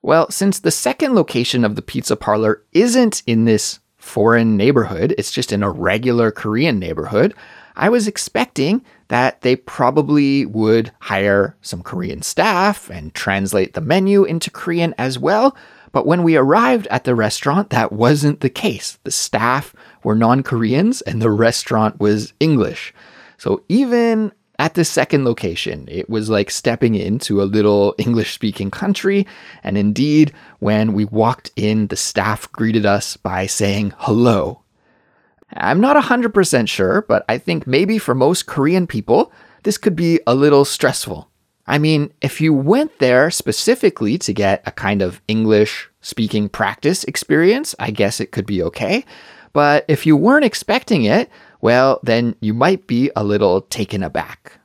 Well, 0.00 0.30
since 0.30 0.58
the 0.58 0.70
second 0.70 1.14
location 1.14 1.62
of 1.62 1.76
the 1.76 1.82
pizza 1.82 2.16
parlor 2.16 2.62
isn't 2.72 3.22
in 3.26 3.44
this 3.44 3.80
foreign 3.98 4.56
neighborhood, 4.56 5.14
it's 5.18 5.30
just 5.30 5.52
in 5.52 5.62
a 5.62 5.70
regular 5.70 6.30
Korean 6.30 6.78
neighborhood, 6.78 7.34
I 7.76 7.90
was 7.90 8.08
expecting 8.08 8.82
that 9.14 9.42
they 9.42 9.54
probably 9.54 10.44
would 10.44 10.90
hire 10.98 11.54
some 11.62 11.84
Korean 11.84 12.20
staff 12.20 12.90
and 12.90 13.14
translate 13.14 13.74
the 13.74 13.80
menu 13.80 14.24
into 14.24 14.50
Korean 14.50 14.92
as 14.98 15.20
well. 15.20 15.56
But 15.92 16.04
when 16.04 16.24
we 16.24 16.34
arrived 16.36 16.88
at 16.88 17.04
the 17.04 17.14
restaurant, 17.14 17.70
that 17.70 17.92
wasn't 17.92 18.40
the 18.40 18.50
case. 18.50 18.98
The 19.04 19.12
staff 19.12 19.72
were 20.02 20.16
non 20.16 20.42
Koreans 20.42 21.00
and 21.02 21.22
the 21.22 21.30
restaurant 21.30 22.00
was 22.00 22.32
English. 22.40 22.92
So 23.38 23.62
even 23.68 24.32
at 24.58 24.74
the 24.74 24.84
second 24.84 25.24
location, 25.24 25.86
it 25.88 26.10
was 26.10 26.28
like 26.28 26.50
stepping 26.50 26.96
into 26.96 27.40
a 27.40 27.44
little 27.44 27.94
English 27.98 28.34
speaking 28.34 28.72
country. 28.72 29.28
And 29.62 29.78
indeed, 29.78 30.32
when 30.58 30.92
we 30.92 31.04
walked 31.04 31.52
in, 31.54 31.86
the 31.86 31.94
staff 31.94 32.50
greeted 32.50 32.84
us 32.84 33.16
by 33.16 33.46
saying 33.46 33.92
hello. 33.98 34.63
I'm 35.56 35.80
not 35.80 35.96
100% 35.96 36.68
sure, 36.68 37.02
but 37.02 37.24
I 37.28 37.38
think 37.38 37.66
maybe 37.66 37.98
for 37.98 38.14
most 38.14 38.46
Korean 38.46 38.86
people, 38.86 39.32
this 39.62 39.78
could 39.78 39.96
be 39.96 40.20
a 40.26 40.34
little 40.34 40.64
stressful. 40.64 41.30
I 41.66 41.78
mean, 41.78 42.12
if 42.20 42.40
you 42.40 42.52
went 42.52 42.98
there 42.98 43.30
specifically 43.30 44.18
to 44.18 44.34
get 44.34 44.62
a 44.66 44.72
kind 44.72 45.00
of 45.00 45.22
English 45.28 45.88
speaking 46.00 46.48
practice 46.48 47.04
experience, 47.04 47.74
I 47.78 47.90
guess 47.90 48.20
it 48.20 48.32
could 48.32 48.46
be 48.46 48.62
okay. 48.64 49.04
But 49.52 49.84
if 49.88 50.04
you 50.04 50.16
weren't 50.16 50.44
expecting 50.44 51.04
it, 51.04 51.30
well, 51.60 52.00
then 52.02 52.34
you 52.40 52.52
might 52.52 52.86
be 52.86 53.10
a 53.16 53.24
little 53.24 53.62
taken 53.62 54.02
aback. 54.02 54.58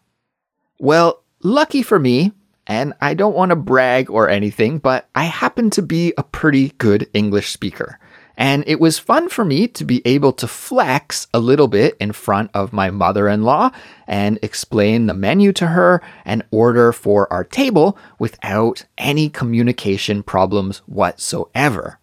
Well, 0.79 1.24
lucky 1.41 1.84
for 1.84 2.00
me, 2.00 2.34
and 2.67 2.93
I 3.00 3.13
don't 3.13 3.36
want 3.36 3.51
to 3.51 3.55
brag 3.55 4.10
or 4.10 4.29
anything, 4.29 4.79
but 4.79 5.08
I 5.15 5.24
happen 5.24 5.69
to 5.72 5.81
be 5.81 6.13
a 6.17 6.24
pretty 6.24 6.69
good 6.77 7.10
English 7.13 7.50
speaker. 7.50 8.00
And 8.39 8.63
it 8.67 8.79
was 8.79 8.98
fun 8.98 9.27
for 9.27 9.43
me 9.43 9.67
to 9.67 9.84
be 9.84 10.01
able 10.05 10.31
to 10.31 10.48
flex 10.48 11.27
a 11.34 11.39
little 11.39 11.67
bit 11.67 11.98
in 12.00 12.13
front 12.13 12.50
of 12.53 12.72
my 12.72 12.89
mother 12.89 13.27
in 13.27 13.43
law 13.43 13.72
and 14.08 14.39
explain 14.41 15.08
the 15.08 15.13
menu 15.13 15.51
to 15.53 15.67
her 15.67 16.01
and 16.24 16.43
order 16.50 16.93
for 16.93 17.31
our 17.34 17.43
table 17.43 17.98
without 18.17 18.86
any 18.98 19.29
communication 19.29 20.24
problems 20.24 20.77
whatsoever. 20.86 22.00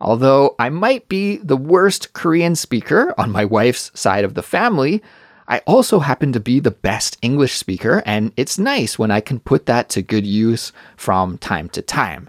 Although 0.00 0.56
I 0.58 0.70
might 0.70 1.08
be 1.08 1.36
the 1.36 1.56
worst 1.56 2.14
Korean 2.14 2.56
speaker 2.56 3.14
on 3.16 3.30
my 3.30 3.44
wife's 3.44 3.92
side 3.94 4.24
of 4.24 4.34
the 4.34 4.42
family, 4.42 5.00
I 5.46 5.58
also 5.68 6.00
happen 6.00 6.32
to 6.32 6.40
be 6.40 6.58
the 6.58 6.70
best 6.72 7.16
English 7.22 7.54
speaker, 7.54 8.02
and 8.04 8.32
it's 8.36 8.58
nice 8.58 8.98
when 8.98 9.12
I 9.12 9.20
can 9.20 9.38
put 9.38 9.66
that 9.66 9.88
to 9.90 10.02
good 10.02 10.26
use 10.26 10.72
from 10.96 11.38
time 11.38 11.68
to 11.70 11.82
time. 11.82 12.28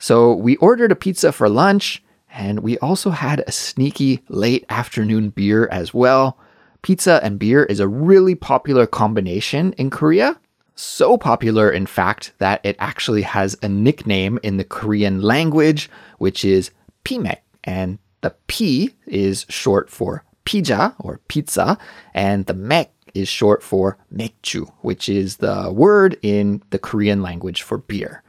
So 0.00 0.34
we 0.34 0.56
ordered 0.56 0.90
a 0.90 0.96
pizza 0.96 1.30
for 1.30 1.48
lunch, 1.48 2.02
and 2.34 2.60
we 2.60 2.76
also 2.78 3.10
had 3.10 3.44
a 3.46 3.52
sneaky 3.52 4.22
late 4.28 4.66
afternoon 4.68 5.30
beer 5.30 5.66
as 5.68 5.94
well. 5.94 6.36
Pizza 6.82 7.20
and 7.22 7.38
beer 7.38 7.64
is 7.64 7.80
a 7.80 7.88
really 7.88 8.34
popular 8.34 8.86
combination 8.86 9.72
in 9.74 9.88
Korea. 9.88 10.38
So 10.74 11.16
popular, 11.16 11.70
in 11.70 11.86
fact, 11.86 12.32
that 12.38 12.60
it 12.64 12.76
actually 12.80 13.22
has 13.22 13.56
a 13.62 13.68
nickname 13.68 14.40
in 14.42 14.56
the 14.56 14.64
Korean 14.64 15.22
language, 15.22 15.88
which 16.18 16.44
is 16.44 16.72
pimek. 17.04 17.38
And 17.62 17.98
the 18.20 18.34
P 18.48 18.90
is 19.06 19.46
short 19.48 19.88
for 19.88 20.24
pija 20.44 20.94
or 20.98 21.20
pizza, 21.28 21.78
and 22.12 22.44
the 22.46 22.54
mek 22.54 22.90
is 23.14 23.28
short 23.28 23.62
for 23.62 23.96
mekju, 24.12 24.70
which 24.80 25.08
is 25.08 25.36
the 25.36 25.72
word 25.72 26.18
in 26.22 26.62
the 26.70 26.78
Korean 26.78 27.22
language 27.22 27.62
for 27.62 27.78
beer. 27.78 28.22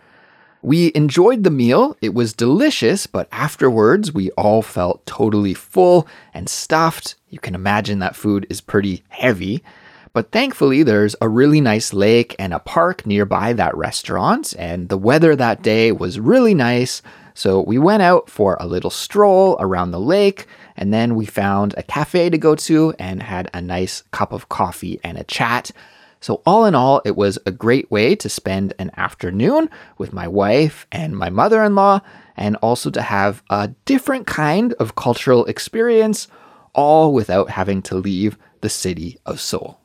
We 0.65 0.91
enjoyed 0.95 1.43
the 1.43 1.51
meal. 1.51 1.95
It 2.01 2.15
was 2.15 2.33
delicious, 2.33 3.05
but 3.05 3.27
afterwards 3.31 4.11
we 4.11 4.31
all 4.31 4.63
felt 4.63 5.05
totally 5.05 5.53
full 5.53 6.07
and 6.33 6.49
stuffed. 6.49 7.13
You 7.29 7.37
can 7.37 7.53
imagine 7.53 7.99
that 7.99 8.15
food 8.15 8.47
is 8.49 8.61
pretty 8.61 9.03
heavy. 9.09 9.63
But 10.11 10.31
thankfully, 10.31 10.81
there's 10.81 11.15
a 11.21 11.29
really 11.29 11.61
nice 11.61 11.93
lake 11.93 12.35
and 12.39 12.51
a 12.51 12.57
park 12.57 13.05
nearby 13.05 13.53
that 13.53 13.77
restaurant, 13.77 14.55
and 14.57 14.89
the 14.89 14.97
weather 14.97 15.35
that 15.35 15.61
day 15.61 15.91
was 15.91 16.19
really 16.19 16.55
nice. 16.55 17.03
So 17.35 17.61
we 17.61 17.77
went 17.77 18.01
out 18.01 18.27
for 18.27 18.57
a 18.59 18.65
little 18.65 18.89
stroll 18.89 19.57
around 19.59 19.91
the 19.91 19.99
lake, 19.99 20.47
and 20.75 20.91
then 20.91 21.13
we 21.13 21.27
found 21.27 21.75
a 21.77 21.83
cafe 21.83 22.31
to 22.31 22.39
go 22.39 22.55
to 22.55 22.91
and 22.97 23.21
had 23.21 23.51
a 23.53 23.61
nice 23.61 24.01
cup 24.09 24.33
of 24.33 24.49
coffee 24.49 24.99
and 25.03 25.19
a 25.19 25.25
chat. 25.25 25.69
So, 26.25 26.41
all 26.43 26.65
in 26.65 26.73
all, 26.73 27.03
it 27.05 27.15
was 27.15 27.37
a 27.45 27.51
great 27.51 27.91
way 27.91 28.15
to 28.15 28.29
spend 28.29 28.73
an 28.79 28.89
afternoon 28.97 29.69
with 29.99 30.11
my 30.11 30.27
wife 30.27 30.87
and 30.91 31.15
my 31.15 31.29
mother 31.29 31.63
in 31.63 31.75
law, 31.75 31.99
and 32.35 32.55
also 32.63 32.89
to 32.89 33.01
have 33.03 33.43
a 33.51 33.67
different 33.85 34.25
kind 34.25 34.73
of 34.79 34.95
cultural 34.95 35.45
experience, 35.45 36.27
all 36.73 37.13
without 37.13 37.51
having 37.51 37.83
to 37.83 37.95
leave 37.95 38.39
the 38.61 38.69
city 38.69 39.19
of 39.27 39.39
Seoul. 39.39 39.79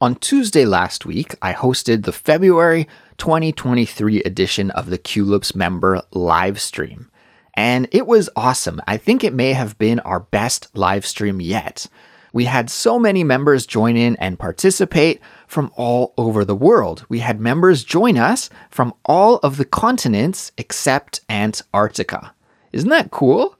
On 0.00 0.14
Tuesday 0.14 0.64
last 0.64 1.04
week, 1.04 1.34
I 1.42 1.52
hosted 1.52 2.06
the 2.06 2.12
February 2.12 2.88
2023 3.18 4.22
edition 4.22 4.70
of 4.70 4.88
the 4.88 4.96
Culips 4.96 5.54
member 5.54 6.00
live 6.12 6.62
stream. 6.62 7.10
And 7.52 7.88
it 7.92 8.06
was 8.06 8.30
awesome. 8.36 8.80
I 8.86 8.96
think 8.96 9.22
it 9.22 9.34
may 9.34 9.52
have 9.52 9.76
been 9.76 10.00
our 10.00 10.20
best 10.20 10.74
live 10.74 11.04
stream 11.04 11.42
yet. 11.42 11.88
We 12.36 12.44
had 12.44 12.68
so 12.68 12.98
many 12.98 13.24
members 13.24 13.64
join 13.64 13.96
in 13.96 14.14
and 14.16 14.38
participate 14.38 15.22
from 15.46 15.72
all 15.74 16.12
over 16.18 16.44
the 16.44 16.54
world. 16.54 17.06
We 17.08 17.20
had 17.20 17.40
members 17.40 17.82
join 17.82 18.18
us 18.18 18.50
from 18.68 18.92
all 19.06 19.36
of 19.36 19.56
the 19.56 19.64
continents 19.64 20.52
except 20.58 21.22
Antarctica. 21.30 22.34
Isn't 22.74 22.90
that 22.90 23.10
cool? 23.10 23.56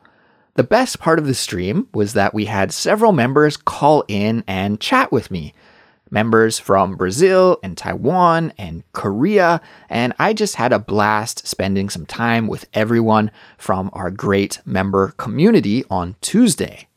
The 0.56 0.62
best 0.62 0.98
part 0.98 1.18
of 1.18 1.26
the 1.26 1.32
stream 1.32 1.88
was 1.94 2.12
that 2.12 2.34
we 2.34 2.44
had 2.44 2.70
several 2.70 3.12
members 3.12 3.56
call 3.56 4.04
in 4.08 4.44
and 4.46 4.78
chat 4.78 5.10
with 5.10 5.30
me. 5.30 5.54
Members 6.10 6.58
from 6.58 6.96
Brazil 6.96 7.58
and 7.62 7.78
Taiwan 7.78 8.52
and 8.58 8.82
Korea, 8.92 9.62
and 9.88 10.12
I 10.18 10.34
just 10.34 10.56
had 10.56 10.74
a 10.74 10.78
blast 10.78 11.48
spending 11.48 11.88
some 11.88 12.04
time 12.04 12.46
with 12.46 12.68
everyone 12.74 13.30
from 13.56 13.88
our 13.94 14.10
great 14.10 14.60
member 14.66 15.14
community 15.16 15.82
on 15.88 16.16
Tuesday. 16.20 16.88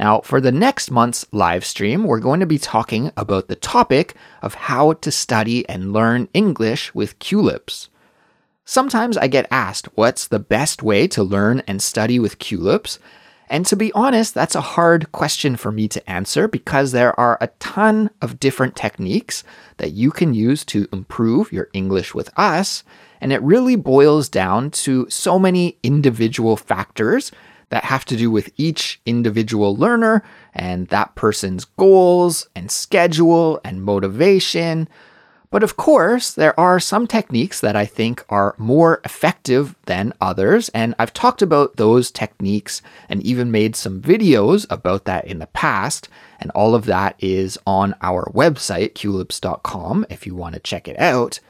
Now, 0.00 0.22
for 0.22 0.40
the 0.40 0.50
next 0.50 0.90
month's 0.90 1.26
live 1.30 1.62
stream, 1.62 2.04
we're 2.04 2.20
going 2.20 2.40
to 2.40 2.46
be 2.46 2.56
talking 2.56 3.12
about 3.18 3.48
the 3.48 3.54
topic 3.54 4.14
of 4.40 4.54
how 4.54 4.94
to 4.94 5.10
study 5.10 5.68
and 5.68 5.92
learn 5.92 6.30
English 6.32 6.94
with 6.94 7.18
Culips. 7.18 7.88
Sometimes 8.64 9.18
I 9.18 9.26
get 9.26 9.46
asked 9.50 9.88
what's 9.96 10.26
the 10.26 10.38
best 10.38 10.82
way 10.82 11.06
to 11.08 11.22
learn 11.22 11.62
and 11.66 11.82
study 11.82 12.18
with 12.18 12.38
Culips, 12.38 12.98
and 13.50 13.66
to 13.66 13.76
be 13.76 13.92
honest, 13.92 14.32
that's 14.32 14.54
a 14.54 14.62
hard 14.62 15.12
question 15.12 15.54
for 15.56 15.70
me 15.70 15.86
to 15.88 16.10
answer 16.10 16.48
because 16.48 16.92
there 16.92 17.18
are 17.20 17.36
a 17.38 17.48
ton 17.58 18.08
of 18.22 18.40
different 18.40 18.76
techniques 18.76 19.44
that 19.76 19.92
you 19.92 20.10
can 20.10 20.32
use 20.32 20.64
to 20.66 20.88
improve 20.94 21.52
your 21.52 21.68
English 21.74 22.14
with 22.14 22.30
us, 22.38 22.84
and 23.20 23.34
it 23.34 23.42
really 23.42 23.76
boils 23.76 24.30
down 24.30 24.70
to 24.70 25.10
so 25.10 25.38
many 25.38 25.76
individual 25.82 26.56
factors 26.56 27.32
that 27.70 27.84
have 27.84 28.04
to 28.04 28.16
do 28.16 28.30
with 28.30 28.52
each 28.56 29.00
individual 29.06 29.74
learner 29.76 30.22
and 30.54 30.88
that 30.88 31.14
person's 31.14 31.64
goals 31.64 32.48
and 32.54 32.70
schedule 32.70 33.60
and 33.64 33.82
motivation. 33.82 34.88
But 35.50 35.64
of 35.64 35.76
course, 35.76 36.32
there 36.32 36.58
are 36.58 36.78
some 36.78 37.08
techniques 37.08 37.60
that 37.60 37.74
I 37.74 37.84
think 37.84 38.24
are 38.28 38.54
more 38.56 39.00
effective 39.04 39.74
than 39.86 40.12
others, 40.20 40.68
and 40.68 40.94
I've 40.96 41.12
talked 41.12 41.42
about 41.42 41.76
those 41.76 42.12
techniques 42.12 42.82
and 43.08 43.20
even 43.24 43.50
made 43.50 43.74
some 43.74 44.00
videos 44.00 44.64
about 44.70 45.06
that 45.06 45.26
in 45.26 45.40
the 45.40 45.48
past, 45.48 46.08
and 46.38 46.52
all 46.52 46.76
of 46.76 46.86
that 46.86 47.16
is 47.18 47.58
on 47.66 47.96
our 48.00 48.30
website, 48.32 48.92
culips.com, 48.92 50.06
if 50.08 50.24
you 50.24 50.36
want 50.36 50.54
to 50.54 50.60
check 50.60 50.86
it 50.86 50.98
out. 51.00 51.40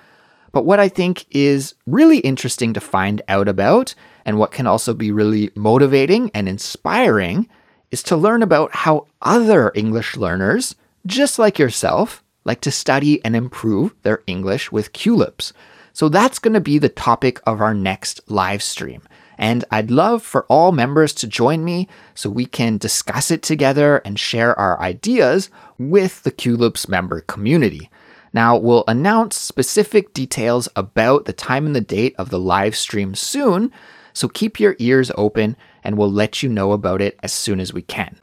But 0.51 0.65
what 0.65 0.81
I 0.81 0.89
think 0.89 1.27
is 1.31 1.75
really 1.87 2.19
interesting 2.21 2.73
to 2.73 2.81
find 2.81 3.21
out 3.29 3.49
about 3.49 3.95
and 4.25 4.39
what 4.39 4.53
can 4.53 4.67
also 4.67 4.95
be 4.95 5.13
really 5.13 5.51
motivating 5.55 6.31
and 6.35 6.49
inspiring 6.49 7.49
is 7.91 8.03
to 8.05 8.17
learn 8.17 8.43
about 8.43 8.75
how 8.75 9.07
other 9.23 9.73
English 9.75 10.17
learners, 10.17 10.75
just 11.07 11.39
like 11.39 11.59
yourself, 11.59 12.23
like 12.45 12.61
to 12.61 12.71
study 12.71 13.25
and 13.25 13.35
improve 13.35 13.95
their 14.03 14.23
English 14.27 14.71
with 14.73 14.93
Culips. 14.93 15.53
So 15.93 16.09
that's 16.09 16.39
going 16.39 16.55
to 16.55 16.61
be 16.61 16.79
the 16.79 16.89
topic 16.89 17.41
of 17.47 17.61
our 17.61 17.75
next 17.75 18.21
live 18.29 18.63
stream. 18.63 19.03
And 19.37 19.65
I'd 19.71 19.91
love 19.91 20.23
for 20.23 20.45
all 20.47 20.71
members 20.71 21.15
to 21.15 21.27
join 21.27 21.65
me 21.65 21.89
so 22.15 22.29
we 22.29 22.45
can 22.45 22.77
discuss 22.77 23.31
it 23.31 23.43
together 23.43 23.99
and 24.05 24.19
share 24.19 24.57
our 24.59 24.79
ideas 24.81 25.51
with 25.79 26.23
the 26.23 26.31
Culips 26.31 26.89
member 26.89 27.23
community. 27.23 27.91
Now, 28.33 28.57
we'll 28.57 28.85
announce 28.87 29.37
specific 29.39 30.13
details 30.13 30.69
about 30.77 31.25
the 31.25 31.33
time 31.33 31.67
and 31.67 31.75
the 31.75 31.81
date 31.81 32.15
of 32.19 32.31
the 32.31 32.39
live 32.39 32.77
stream 32.77 33.15
soon, 33.15 33.73
so 34.13 34.29
keep 34.29 34.61
your 34.61 34.77
ears 34.79 35.11
open 35.17 35.57
and 35.83 35.97
we'll 35.97 36.13
let 36.13 36.43
you 36.43 36.49
know 36.49 36.73
about 36.73 37.01
it 37.01 37.19
as 37.23 37.33
soon 37.33 37.61
as 37.61 37.73
we 37.73 37.83
can. 37.83 38.19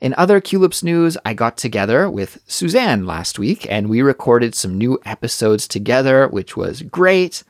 In 0.00 0.14
other 0.18 0.40
Culips 0.40 0.84
news, 0.84 1.16
I 1.24 1.32
got 1.32 1.56
together 1.56 2.10
with 2.10 2.38
Suzanne 2.46 3.06
last 3.06 3.38
week 3.38 3.66
and 3.70 3.88
we 3.88 4.02
recorded 4.02 4.54
some 4.54 4.76
new 4.76 4.98
episodes 5.06 5.66
together, 5.66 6.28
which 6.28 6.58
was 6.58 6.82
great. 6.82 7.42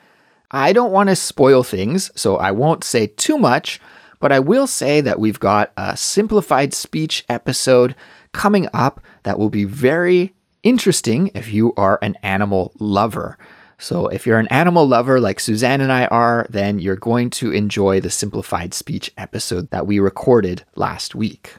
I 0.53 0.73
don't 0.73 0.93
want 0.93 1.09
to 1.09 1.17
spoil 1.17 1.65
things, 1.65 2.13
so 2.15 2.37
I 2.37 2.53
won't 2.53 2.85
say 2.85 3.09
too 3.09 3.39
much, 3.39 3.81
but 4.21 4.31
I 4.31 4.39
will 4.39 4.69
say 4.69 5.01
that 5.01 5.19
we've 5.19 5.41
got 5.41 5.73
a 5.77 5.97
simplified 5.97 6.73
speech 6.73 7.25
episode 7.29 7.97
coming 8.31 8.69
up 8.73 9.01
that 9.25 9.37
will 9.37 9.51
be 9.51 9.65
very 9.65 10.33
interesting 10.63 11.33
if 11.35 11.53
you 11.53 11.75
are 11.77 11.99
an 12.03 12.17
animal 12.23 12.73
lover. 12.79 13.37
So, 13.79 14.07
if 14.09 14.27
you're 14.27 14.39
an 14.39 14.49
animal 14.49 14.87
lover 14.87 15.21
like 15.21 15.41
Suzanne 15.41 15.81
and 15.81 15.93
I 15.93 16.07
are, 16.07 16.47
then 16.49 16.79
you're 16.79 16.97
going 16.97 17.31
to 17.31 17.53
enjoy 17.53 18.01
the 18.01 18.11
simplified 18.11 18.73
speech 18.73 19.13
episode 19.17 19.71
that 19.71 19.87
we 19.87 19.99
recorded 19.99 20.65
last 20.77 21.15
week. 21.15 21.57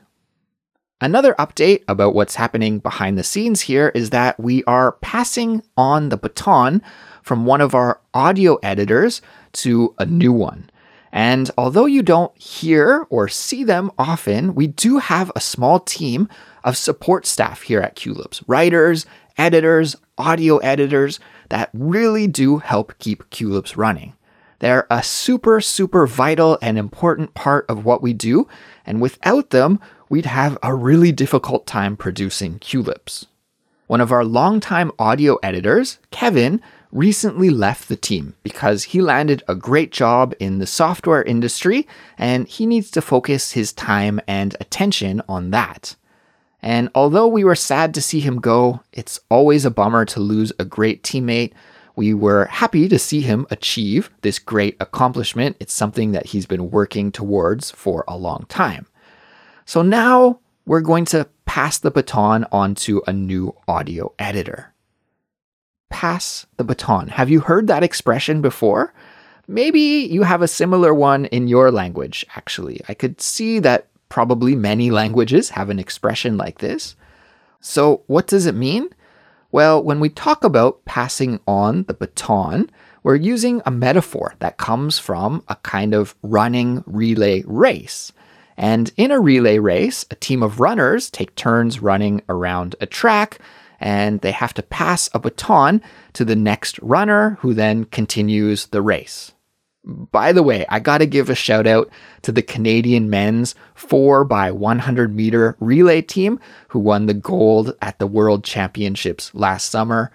Another 1.01 1.35
update 1.37 1.83
about 1.89 2.15
what's 2.15 2.35
happening 2.35 2.79
behind 2.79 3.17
the 3.17 3.23
scenes 3.23 3.61
here 3.61 3.91
is 3.93 4.11
that 4.11 4.39
we 4.39 4.63
are 4.63 4.93
passing 4.93 5.61
on 5.75 6.09
the 6.09 6.17
baton 6.17 6.81
from 7.21 7.45
one 7.45 7.59
of 7.59 7.75
our 7.75 7.99
audio 8.13 8.55
editors 8.63 9.21
to 9.51 9.93
a 9.99 10.05
new 10.05 10.31
one. 10.31 10.69
And 11.11 11.49
although 11.57 11.85
you 11.85 12.01
don't 12.01 12.37
hear 12.37 13.07
or 13.09 13.27
see 13.27 13.63
them 13.63 13.91
often, 13.97 14.55
we 14.55 14.67
do 14.67 14.97
have 14.97 15.31
a 15.35 15.41
small 15.41 15.79
team 15.79 16.29
of 16.63 16.77
support 16.77 17.25
staff 17.25 17.61
here 17.61 17.81
at 17.81 17.95
Culips 17.95 18.43
writers, 18.47 19.05
editors, 19.37 19.95
audio 20.17 20.57
editors 20.57 21.19
that 21.49 21.69
really 21.73 22.27
do 22.27 22.57
help 22.57 22.97
keep 22.99 23.29
Culips 23.29 23.77
running. 23.77 24.13
They're 24.59 24.87
a 24.89 25.03
super, 25.03 25.61
super 25.61 26.07
vital 26.07 26.57
and 26.61 26.77
important 26.77 27.33
part 27.33 27.65
of 27.69 27.85
what 27.85 28.01
we 28.01 28.13
do, 28.13 28.47
and 28.85 29.01
without 29.01 29.49
them, 29.49 29.79
we'd 30.09 30.25
have 30.25 30.57
a 30.63 30.73
really 30.73 31.11
difficult 31.11 31.67
time 31.67 31.97
producing 31.97 32.59
Culips. 32.59 33.25
One 33.87 34.01
of 34.01 34.11
our 34.11 34.25
longtime 34.25 34.91
audio 34.97 35.35
editors, 35.43 35.99
Kevin, 36.09 36.61
recently 36.91 37.49
left 37.49 37.89
the 37.89 37.95
team 37.95 38.33
because 38.41 38.85
he 38.85 39.01
landed 39.01 39.43
a 39.47 39.53
great 39.53 39.91
job 39.91 40.33
in 40.39 40.59
the 40.59 40.65
software 40.65 41.21
industry 41.21 41.85
and 42.17 42.47
he 42.47 42.65
needs 42.65 42.89
to 42.91 43.01
focus 43.01 43.51
his 43.51 43.73
time 43.73 44.19
and 44.27 44.55
attention 44.59 45.21
on 45.27 45.51
that. 45.51 45.95
And 46.65 46.89
although 46.95 47.27
we 47.27 47.43
were 47.43 47.55
sad 47.55 47.93
to 47.93 48.01
see 48.01 48.19
him 48.19 48.41
go, 48.41 48.81
it's 48.91 49.19
always 49.29 49.65
a 49.65 49.71
bummer 49.71 50.03
to 50.05 50.19
lose 50.19 50.51
a 50.57 50.65
great 50.65 51.03
teammate. 51.03 51.53
We 51.95 52.15
were 52.15 52.45
happy 52.45 52.89
to 52.89 52.97
see 52.97 53.21
him 53.21 53.45
achieve 53.51 54.09
this 54.21 54.39
great 54.39 54.75
accomplishment. 54.79 55.57
It's 55.59 55.73
something 55.73 56.11
that 56.13 56.25
he's 56.25 56.47
been 56.47 56.71
working 56.71 57.11
towards 57.11 57.69
for 57.69 58.03
a 58.07 58.17
long 58.17 58.47
time. 58.49 58.87
So 59.65 59.83
now 59.83 60.39
we're 60.65 60.81
going 60.81 61.05
to 61.05 61.29
pass 61.45 61.77
the 61.77 61.91
baton 61.91 62.47
on 62.51 62.73
to 62.75 63.03
a 63.05 63.13
new 63.13 63.55
audio 63.67 64.11
editor. 64.17 64.73
Pass 65.91 66.47
the 66.57 66.63
baton. 66.63 67.09
Have 67.09 67.29
you 67.29 67.41
heard 67.41 67.67
that 67.67 67.83
expression 67.83 68.41
before? 68.41 68.91
Maybe 69.47 69.79
you 69.79 70.23
have 70.23 70.41
a 70.41 70.47
similar 70.47 70.95
one 70.95 71.25
in 71.25 71.47
your 71.47 71.69
language, 71.69 72.25
actually. 72.35 72.81
I 72.89 72.95
could 72.95 73.21
see 73.21 73.59
that 73.59 73.87
Probably 74.15 74.55
many 74.55 74.91
languages 74.91 75.49
have 75.49 75.69
an 75.69 75.77
expression 75.77 76.37
like 76.37 76.59
this. 76.59 76.95
So, 77.59 78.03
what 78.07 78.27
does 78.27 78.45
it 78.45 78.55
mean? 78.55 78.87
Well, 79.51 79.83
when 79.83 79.99
we 79.99 80.07
talk 80.07 80.45
about 80.45 80.85
passing 80.85 81.41
on 81.45 81.83
the 81.83 81.95
baton, 81.95 82.71
we're 83.03 83.17
using 83.17 83.61
a 83.65 83.71
metaphor 83.71 84.35
that 84.39 84.55
comes 84.55 84.97
from 84.97 85.43
a 85.49 85.57
kind 85.57 85.93
of 85.93 86.15
running 86.23 86.81
relay 86.85 87.43
race. 87.45 88.13
And 88.55 88.89
in 88.95 89.11
a 89.11 89.19
relay 89.19 89.59
race, 89.59 90.05
a 90.09 90.15
team 90.15 90.41
of 90.41 90.61
runners 90.61 91.09
take 91.09 91.35
turns 91.35 91.81
running 91.81 92.21
around 92.29 92.77
a 92.79 92.85
track 92.85 93.39
and 93.81 94.21
they 94.21 94.31
have 94.31 94.53
to 94.53 94.63
pass 94.63 95.09
a 95.13 95.19
baton 95.19 95.81
to 96.13 96.23
the 96.23 96.37
next 96.37 96.79
runner 96.79 97.37
who 97.41 97.53
then 97.53 97.83
continues 97.83 98.67
the 98.67 98.81
race. 98.81 99.33
By 99.85 100.31
the 100.31 100.41
way, 100.41 100.65
I 100.67 100.79
got 100.79 100.97
to 100.97 101.05
give 101.05 101.29
a 101.29 101.35
shout 101.35 101.67
out 101.67 101.89
to 102.23 102.31
the 102.31 102.41
Canadian 102.41 103.09
men's 103.09 103.53
4 103.75 104.25
by 104.25 104.51
100 104.51 105.15
meter 105.15 105.55
relay 105.59 106.01
team 106.01 106.39
who 106.69 106.79
won 106.79 107.05
the 107.05 107.13
gold 107.13 107.75
at 107.81 107.99
the 107.99 108.07
World 108.07 108.43
Championships 108.43 109.33
last 109.35 109.69
summer. 109.69 110.11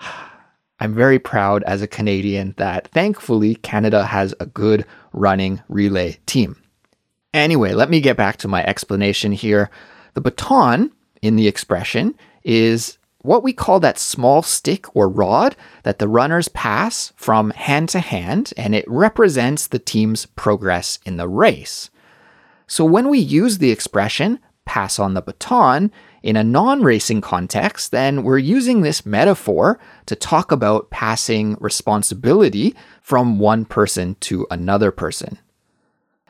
I'm 0.80 0.94
very 0.94 1.20
proud 1.20 1.62
as 1.62 1.80
a 1.80 1.86
Canadian 1.86 2.54
that 2.56 2.88
thankfully 2.88 3.54
Canada 3.54 4.04
has 4.04 4.34
a 4.40 4.46
good 4.46 4.84
running 5.12 5.62
relay 5.68 6.18
team. 6.26 6.60
Anyway, 7.32 7.72
let 7.72 7.88
me 7.88 8.00
get 8.00 8.16
back 8.16 8.36
to 8.38 8.48
my 8.48 8.64
explanation 8.64 9.30
here. 9.30 9.70
The 10.14 10.20
baton 10.20 10.90
in 11.22 11.36
the 11.36 11.46
expression 11.46 12.16
is 12.42 12.98
what 13.24 13.42
we 13.42 13.54
call 13.54 13.80
that 13.80 13.98
small 13.98 14.42
stick 14.42 14.94
or 14.94 15.08
rod 15.08 15.56
that 15.82 15.98
the 15.98 16.08
runners 16.08 16.48
pass 16.48 17.12
from 17.16 17.50
hand 17.50 17.88
to 17.88 18.00
hand, 18.00 18.52
and 18.56 18.74
it 18.74 18.84
represents 18.86 19.66
the 19.66 19.78
team's 19.78 20.26
progress 20.26 20.98
in 21.06 21.16
the 21.16 21.26
race. 21.26 21.88
So 22.66 22.84
when 22.84 23.08
we 23.08 23.18
use 23.18 23.58
the 23.58 23.70
expression 23.70 24.40
pass 24.66 24.98
on 24.98 25.14
the 25.14 25.22
baton 25.22 25.90
in 26.22 26.36
a 26.36 26.44
non 26.44 26.82
racing 26.82 27.22
context, 27.22 27.90
then 27.90 28.24
we're 28.24 28.38
using 28.38 28.82
this 28.82 29.06
metaphor 29.06 29.78
to 30.04 30.14
talk 30.14 30.52
about 30.52 30.90
passing 30.90 31.56
responsibility 31.60 32.74
from 33.00 33.38
one 33.38 33.64
person 33.64 34.16
to 34.20 34.46
another 34.50 34.90
person. 34.90 35.38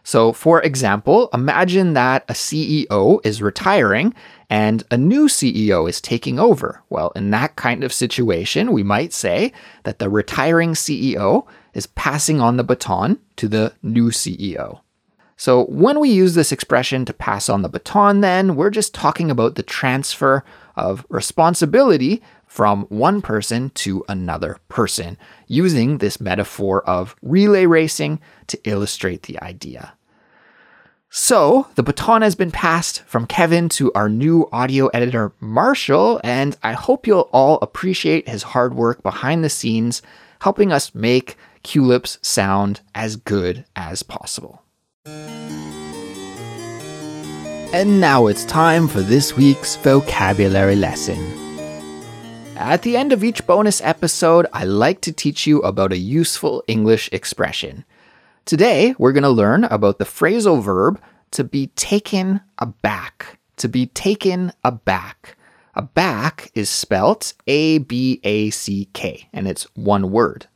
So, 0.07 0.35
for 0.35 0.63
example, 0.63 1.31
imagine 1.33 1.95
that 1.95 2.25
a 2.29 2.35
CEO 2.35 3.21
is 3.25 3.41
retiring 3.41 4.15
and 4.51 4.85
a 4.91 4.99
new 4.99 5.29
CEO 5.29 5.89
is 5.89 6.01
taking 6.01 6.39
over. 6.39 6.83
Well, 6.91 7.11
in 7.17 7.31
that 7.31 7.57
kind 7.57 7.83
of 7.83 7.93
situation, 7.93 8.73
we 8.73 8.83
might 8.83 9.15
say 9.15 9.51
that 9.85 9.99
the 9.99 10.11
retiring 10.11 10.75
CEO 10.75 11.47
is 11.73 11.87
passing 11.87 12.39
on 12.39 12.59
the 12.59 12.65
baton 12.65 13.19
to 13.37 13.49
the 13.49 13.73
new 13.83 14.11
CEO. 14.11 14.81
So, 15.39 15.65
when 15.65 15.99
we 15.99 16.11
use 16.11 16.35
this 16.35 16.53
expression 16.53 17.07
to 17.07 17.15
pass 17.15 17.49
on 17.49 17.63
the 17.63 17.69
baton, 17.71 18.21
then 18.21 18.57
we're 18.57 18.71
just 18.71 18.95
talking 18.95 19.31
about 19.31 19.55
the 19.55 19.63
transfer 19.63 20.45
of 20.77 21.07
responsibility 21.09 22.23
from 22.47 22.83
one 22.85 23.21
person 23.21 23.71
to 23.71 24.05
another 24.09 24.59
person, 24.69 25.19
using 25.47 25.99
this 25.99 26.21
metaphor 26.21 26.83
of 26.89 27.17
relay 27.23 27.67
racing 27.67 28.21
to 28.47 28.59
illustrate 28.65 29.25
the 29.25 29.41
idea. 29.43 29.95
So, 31.17 31.69
the 31.77 31.85
baton 31.85 32.23
has 32.23 32.35
been 32.35 32.51
passed 32.51 33.03
from 33.03 33.27
Kevin 33.27 33.69
to 33.71 33.93
our 33.93 34.09
new 34.09 34.49
audio 34.51 34.89
editor, 34.89 35.33
Marshall, 35.39 36.21
and 36.25 36.57
I 36.63 36.73
hope 36.73 37.07
you'll 37.07 37.29
all 37.33 37.59
appreciate 37.63 38.29
his 38.29 38.43
hard 38.43 38.75
work 38.75 39.01
behind 39.03 39.45
the 39.45 39.49
scenes, 39.49 40.03
helping 40.41 40.73
us 40.73 40.93
make 40.93 41.37
Culips 41.63 42.19
sound 42.25 42.81
as 42.97 43.15
good 43.15 43.65
as 43.77 44.03
possible. 44.03 44.63
And 47.75 48.01
now 48.01 48.29
it's 48.29 48.45
time 48.45 48.87
for 48.87 49.01
this 49.01 49.37
week's 49.37 49.75
vocabulary 49.75 50.77
lesson. 50.77 51.19
At 52.55 52.83
the 52.83 52.97
end 52.97 53.13
of 53.13 53.25
each 53.25 53.45
bonus 53.49 53.81
episode, 53.81 54.47
I 54.53 54.63
like 54.63 55.01
to 55.01 55.13
teach 55.13 55.45
you 55.45 55.59
about 55.63 55.91
a 55.91 55.97
useful 55.99 56.63
English 56.69 57.09
expression. 57.11 57.85
Today, 58.45 58.95
we're 58.97 59.11
going 59.11 59.25
to 59.25 59.29
learn 59.29 59.65
about 59.65 59.99
the 59.99 60.05
phrasal 60.05 60.63
verb 60.63 61.03
to 61.33 61.43
be 61.43 61.67
taken 61.75 62.43
aback. 62.61 63.41
To 63.57 63.67
be 63.67 63.87
taken 63.87 64.53
aback. 64.63 65.37
Aback 65.75 66.53
is 66.55 66.71
spelt 66.71 67.35
A 67.49 67.79
B 67.79 68.21
A 68.23 68.51
C 68.51 68.89
K, 68.93 69.29
and 69.33 69.49
it's 69.49 69.65
one 69.75 70.13
word. 70.13 70.47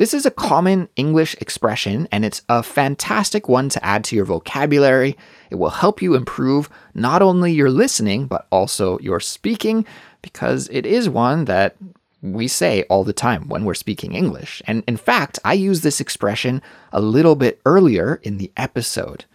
This 0.00 0.14
is 0.14 0.24
a 0.24 0.30
common 0.30 0.88
English 0.96 1.36
expression, 1.42 2.08
and 2.10 2.24
it's 2.24 2.40
a 2.48 2.62
fantastic 2.62 3.50
one 3.50 3.68
to 3.68 3.84
add 3.84 4.02
to 4.04 4.16
your 4.16 4.24
vocabulary. 4.24 5.14
It 5.50 5.56
will 5.56 5.68
help 5.68 6.00
you 6.00 6.14
improve 6.14 6.70
not 6.94 7.20
only 7.20 7.52
your 7.52 7.68
listening, 7.68 8.24
but 8.24 8.46
also 8.50 8.98
your 9.00 9.20
speaking, 9.20 9.84
because 10.22 10.70
it 10.72 10.86
is 10.86 11.10
one 11.10 11.44
that 11.44 11.76
we 12.22 12.48
say 12.48 12.84
all 12.84 13.04
the 13.04 13.12
time 13.12 13.46
when 13.48 13.66
we're 13.66 13.74
speaking 13.74 14.14
English. 14.14 14.62
And 14.66 14.82
in 14.88 14.96
fact, 14.96 15.38
I 15.44 15.52
used 15.52 15.82
this 15.82 16.00
expression 16.00 16.62
a 16.94 17.00
little 17.02 17.36
bit 17.36 17.60
earlier 17.66 18.20
in 18.22 18.38
the 18.38 18.50
episode. 18.56 19.26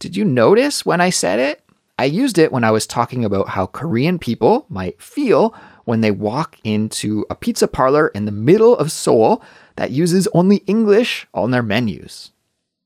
Did 0.00 0.16
you 0.16 0.24
notice 0.24 0.84
when 0.84 1.00
I 1.00 1.10
said 1.10 1.38
it? 1.38 1.62
I 1.96 2.06
used 2.06 2.38
it 2.38 2.50
when 2.50 2.64
I 2.64 2.72
was 2.72 2.88
talking 2.88 3.24
about 3.24 3.50
how 3.50 3.66
Korean 3.66 4.18
people 4.18 4.66
might 4.68 5.00
feel 5.00 5.54
when 5.84 6.00
they 6.00 6.10
walk 6.10 6.58
into 6.64 7.24
a 7.30 7.34
pizza 7.34 7.66
parlor 7.66 8.08
in 8.08 8.24
the 8.24 8.30
middle 8.32 8.76
of 8.76 8.92
Seoul 8.92 9.42
that 9.78 9.92
uses 9.92 10.26
only 10.34 10.56
English 10.66 11.24
on 11.32 11.52
their 11.52 11.62
menus. 11.62 12.32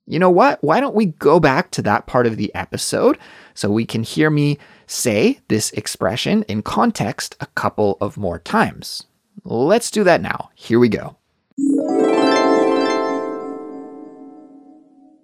You 0.06 0.18
know 0.18 0.28
what? 0.28 0.62
Why 0.62 0.78
don't 0.78 0.94
we 0.94 1.06
go 1.06 1.40
back 1.40 1.70
to 1.70 1.80
that 1.82 2.06
part 2.06 2.26
of 2.26 2.36
the 2.36 2.54
episode 2.54 3.18
so 3.54 3.70
we 3.70 3.86
can 3.86 4.02
hear 4.02 4.28
me 4.28 4.58
say 4.86 5.40
this 5.48 5.70
expression 5.70 6.42
in 6.48 6.60
context 6.60 7.34
a 7.40 7.46
couple 7.46 7.96
of 7.98 8.18
more 8.18 8.38
times? 8.38 9.04
Let's 9.42 9.90
do 9.90 10.04
that 10.04 10.20
now. 10.20 10.50
Here 10.54 10.78
we 10.78 10.90
go. 10.90 11.16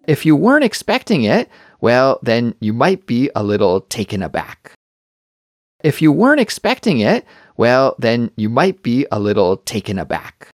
If 0.07 0.25
you 0.25 0.35
weren't 0.35 0.65
expecting 0.65 1.25
it, 1.25 1.51
well, 1.83 2.19
then 2.23 2.55
you 2.61 2.73
might 2.73 3.05
be 3.05 3.31
a 3.37 3.45
little 3.45 3.83
taken 3.83 4.23
aback. 4.23 4.73
If 5.85 6.01
you 6.01 6.13
weren't 6.13 6.41
expecting 6.41 7.01
it, 7.01 7.27
well, 7.59 7.95
then 7.99 8.31
you 8.37 8.49
might 8.49 8.83
be 8.83 9.07
a 9.13 9.21
little 9.21 9.59
taken 9.59 9.99
aback. 9.99 10.49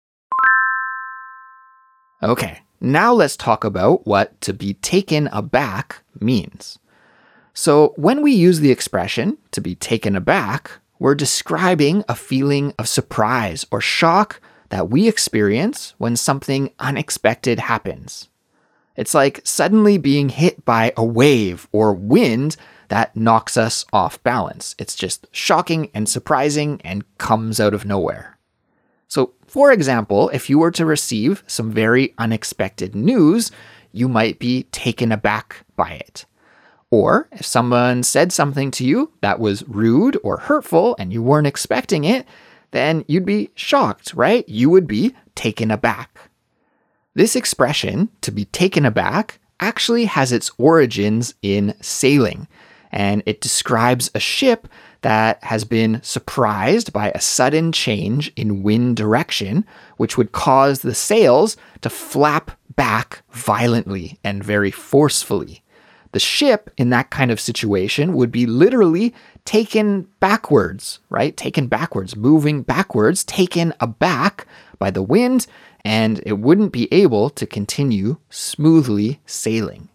Okay, 2.24 2.60
now 2.80 3.14
let's 3.14 3.36
talk 3.36 3.64
about 3.64 4.06
what 4.06 4.40
to 4.42 4.54
be 4.54 4.76
taken 4.76 5.28
aback 5.32 6.04
means. 6.20 6.78
So, 7.54 7.94
when 7.98 8.22
we 8.22 8.32
use 8.32 8.60
the 8.60 8.72
expression 8.72 9.38
to 9.52 9.62
be 9.62 9.76
taken 9.76 10.16
aback, 10.16 10.72
we're 11.00 11.16
describing 11.16 12.04
a 12.08 12.16
feeling 12.16 12.74
of 12.78 12.88
surprise 12.88 13.66
or 13.72 13.82
shock 13.82 14.40
that 14.70 14.90
we 14.90 15.08
experience 15.08 15.96
when 15.98 16.16
something 16.16 16.72
unexpected 16.80 17.60
happens. 17.60 18.30
It's 18.96 19.14
like 19.14 19.42
suddenly 19.44 19.98
being 19.98 20.30
hit 20.30 20.64
by 20.64 20.94
a 20.96 21.04
wave 21.04 21.68
or 21.72 21.94
wind 21.94 22.56
that 22.90 23.16
knocks 23.16 23.58
us 23.58 23.86
off 23.92 24.22
balance. 24.22 24.76
It's 24.78 24.96
just 24.96 25.28
shocking 25.32 25.90
and 25.94 26.08
surprising 26.08 26.80
and 26.84 27.04
comes 27.18 27.60
out 27.60 27.74
of 27.74 27.86
nowhere. 27.86 28.38
For 29.52 29.74
example, 29.74 30.30
if 30.30 30.50
you 30.50 30.60
were 30.60 30.72
to 30.72 30.86
receive 30.86 31.44
some 31.46 31.74
very 31.74 32.14
unexpected 32.18 32.96
news, 32.96 33.52
you 33.92 34.08
might 34.08 34.40
be 34.40 34.64
taken 34.72 35.12
aback 35.12 35.66
by 35.76 35.90
it. 35.90 36.26
Or 36.90 37.28
if 37.34 37.46
someone 37.46 38.04
said 38.04 38.32
something 38.32 38.72
to 38.72 38.86
you 38.86 39.12
that 39.20 39.42
was 39.42 39.68
rude 39.68 40.18
or 40.24 40.38
hurtful 40.38 40.96
and 40.98 41.12
you 41.12 41.22
weren't 41.22 41.48
expecting 41.48 42.06
it, 42.06 42.26
then 42.72 43.04
you'd 43.10 43.26
be 43.26 43.50
shocked, 43.54 44.14
right? 44.14 44.48
You 44.48 44.70
would 44.70 44.88
be 44.88 45.14
taken 45.36 45.70
aback. 45.70 46.30
This 47.14 47.36
expression, 47.36 48.08
to 48.22 48.32
be 48.32 48.46
taken 48.46 48.86
aback, 48.86 49.42
actually 49.60 50.06
has 50.06 50.32
its 50.32 50.50
origins 50.58 51.34
in 51.42 51.76
sailing, 51.82 52.48
and 52.90 53.22
it 53.26 53.42
describes 53.42 54.12
a 54.16 54.20
ship 54.22 54.70
that 55.02 55.44
has 55.44 55.64
been 55.64 56.00
surprised 56.04 56.94
by 56.94 57.12
a 57.12 57.22
sudden 57.22 57.72
change 57.72 58.32
in 58.36 58.64
wind 58.64 58.98
direction, 58.98 59.66
which 59.98 60.18
would 60.18 60.32
cause 60.32 60.82
the 60.82 60.94
sails 60.94 61.58
to 61.82 61.90
flap 61.90 62.52
back 62.76 63.24
violently 63.32 64.20
and 64.24 64.44
very 64.44 64.72
forcefully. 64.72 65.64
The 66.12 66.20
ship 66.20 66.70
in 66.78 66.90
that 66.90 67.10
kind 67.10 67.32
of 67.32 67.40
situation 67.40 68.14
would 68.14 68.32
be 68.32 68.46
literally 68.46 69.14
taken 69.46 70.08
backwards, 70.20 71.00
right? 71.10 71.36
Taken 71.36 71.68
backwards, 71.68 72.16
moving 72.16 72.62
backwards, 72.62 73.24
taken 73.24 73.74
aback 73.80 74.46
by 74.78 74.92
the 74.92 75.02
wind, 75.02 75.48
and 75.86 76.22
it 76.26 76.40
wouldn't 76.40 76.74
be 76.74 76.92
able 76.94 77.30
to 77.32 77.46
continue 77.46 78.18
smoothly 78.30 79.20
sailing. 79.26 79.90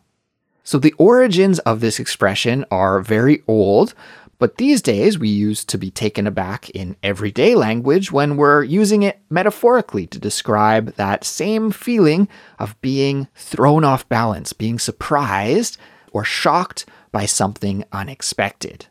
So 0.65 0.79
the 0.79 0.95
origins 0.99 1.61
of 1.61 1.81
this 1.81 2.01
expression 2.01 2.65
are 2.71 3.01
very 3.01 3.43
old, 3.47 3.95
but 4.39 4.59
these 4.59 4.83
days, 4.83 5.19
we 5.19 5.29
use 5.29 5.65
to 5.65 5.79
be 5.79 5.91
taken 5.91 6.27
aback 6.27 6.69
in 6.71 6.97
everyday 7.03 7.55
language 7.55 8.13
when 8.13 8.37
we're 8.37 8.63
using 8.63 9.03
it 9.03 9.21
metaphorically 9.31 10.07
to 10.09 10.19
describe 10.19 10.95
that 10.97 11.25
same 11.25 11.71
feeling 11.71 12.29
of 12.59 12.81
being 12.83 13.29
thrown 13.35 13.83
off 13.83 14.09
balance, 14.09 14.53
being 14.53 14.79
surprised 14.79 15.79
or 16.13 16.23
shocked 16.23 16.85
by 17.13 17.25
something 17.25 17.85
unexpected. 17.93 18.87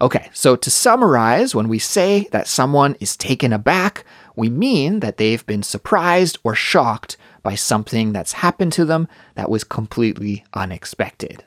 Okay, 0.00 0.28
so 0.32 0.56
to 0.56 0.70
summarize, 0.70 1.54
when 1.54 1.68
we 1.68 1.78
say 1.78 2.26
that 2.32 2.48
someone 2.48 2.96
is 2.98 3.16
taken 3.16 3.52
aback, 3.52 4.04
we 4.34 4.50
mean 4.50 4.98
that 4.98 5.18
they've 5.18 5.46
been 5.46 5.62
surprised 5.62 6.38
or 6.42 6.56
shocked 6.56 7.16
by 7.44 7.54
something 7.54 8.12
that's 8.12 8.32
happened 8.32 8.72
to 8.72 8.84
them 8.84 9.06
that 9.36 9.48
was 9.48 9.62
completely 9.62 10.44
unexpected. 10.54 11.44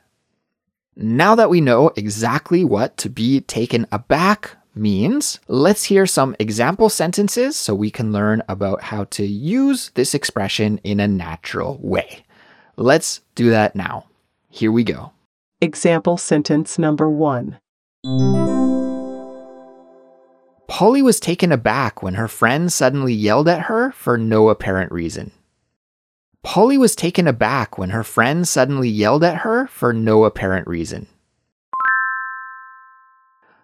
Now 0.97 1.36
that 1.36 1.49
we 1.49 1.60
know 1.60 1.91
exactly 1.97 2.63
what 2.63 2.95
to 2.97 3.10
be 3.10 3.41
taken 3.41 3.86
aback 3.91 4.55
means, 4.73 5.41
let's 5.49 5.84
hear 5.84 6.05
some 6.05 6.38
example 6.39 6.88
sentences 6.88 7.58
so 7.58 7.75
we 7.75 7.91
can 7.91 8.13
learn 8.13 8.41
about 8.47 8.81
how 8.81 9.03
to 9.05 9.25
use 9.25 9.91
this 9.95 10.13
expression 10.13 10.79
in 10.86 11.01
a 11.01 11.08
natural 11.08 11.79
way. 11.81 12.23
Let's 12.77 13.19
do 13.36 13.49
that 13.49 13.75
now. 13.75 14.05
Here 14.49 14.71
we 14.71 14.86
go. 14.86 15.12
Example 15.60 16.15
sentence 16.15 16.79
number 16.79 17.10
one. 17.10 17.58
Polly 20.69 21.01
was 21.01 21.19
taken 21.19 21.51
aback 21.51 22.01
when 22.01 22.13
her 22.13 22.29
friend 22.29 22.71
suddenly 22.71 23.13
yelled 23.13 23.49
at 23.49 23.63
her 23.63 23.91
for 23.91 24.17
no 24.17 24.47
apparent 24.47 24.93
reason. 24.93 25.31
Polly 26.45 26.77
was 26.77 26.95
taken 26.95 27.27
aback 27.27 27.75
when 27.79 27.89
her 27.89 28.03
friend 28.03 28.47
suddenly 28.47 28.88
yelled 28.88 29.23
at 29.23 29.38
her 29.38 29.65
for 29.65 29.91
no 29.91 30.25
apparent 30.25 30.67
reason. 30.67 31.08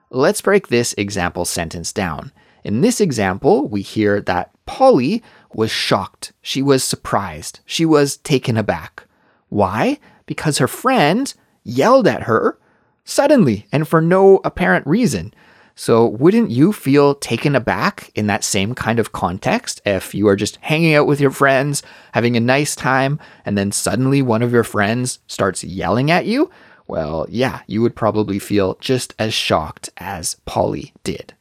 Let's 0.09 0.41
break 0.41 0.67
this 0.67 0.95
example 0.97 1.45
sentence 1.45 1.93
down. 1.93 2.31
In 2.63 2.81
this 2.81 2.99
example, 2.99 3.67
we 3.67 3.83
hear 3.83 4.19
that 4.21 4.49
Polly 4.65 5.21
was 5.53 5.69
shocked. 5.69 6.33
She 6.41 6.63
was 6.63 6.83
surprised. 6.83 7.59
She 7.67 7.85
was 7.85 8.17
taken 8.17 8.57
aback. 8.57 9.05
Why? 9.49 9.99
Because 10.25 10.57
her 10.57 10.67
friend 10.67 11.31
yelled 11.63 12.07
at 12.07 12.23
her 12.23 12.57
suddenly 13.05 13.67
and 13.71 13.87
for 13.87 14.01
no 14.01 14.41
apparent 14.43 14.87
reason. 14.87 15.35
So, 15.81 16.05
wouldn't 16.05 16.51
you 16.51 16.73
feel 16.73 17.15
taken 17.15 17.55
aback 17.55 18.11
in 18.13 18.27
that 18.27 18.43
same 18.43 18.75
kind 18.75 18.99
of 18.99 19.13
context 19.13 19.81
if 19.83 20.13
you 20.13 20.27
are 20.27 20.35
just 20.35 20.57
hanging 20.57 20.93
out 20.93 21.07
with 21.07 21.19
your 21.19 21.31
friends, 21.31 21.81
having 22.13 22.37
a 22.37 22.39
nice 22.39 22.75
time, 22.75 23.19
and 23.45 23.57
then 23.57 23.71
suddenly 23.71 24.21
one 24.21 24.43
of 24.43 24.53
your 24.53 24.63
friends 24.63 25.17
starts 25.25 25.63
yelling 25.63 26.11
at 26.11 26.27
you? 26.27 26.51
Well, 26.85 27.25
yeah, 27.29 27.61
you 27.65 27.81
would 27.81 27.95
probably 27.95 28.37
feel 28.37 28.77
just 28.79 29.15
as 29.17 29.33
shocked 29.33 29.89
as 29.97 30.35
Polly 30.45 30.93
did. 31.03 31.33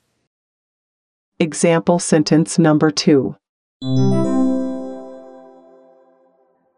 Example 1.38 1.98
sentence 1.98 2.58
number 2.58 2.90
two. 2.90 3.36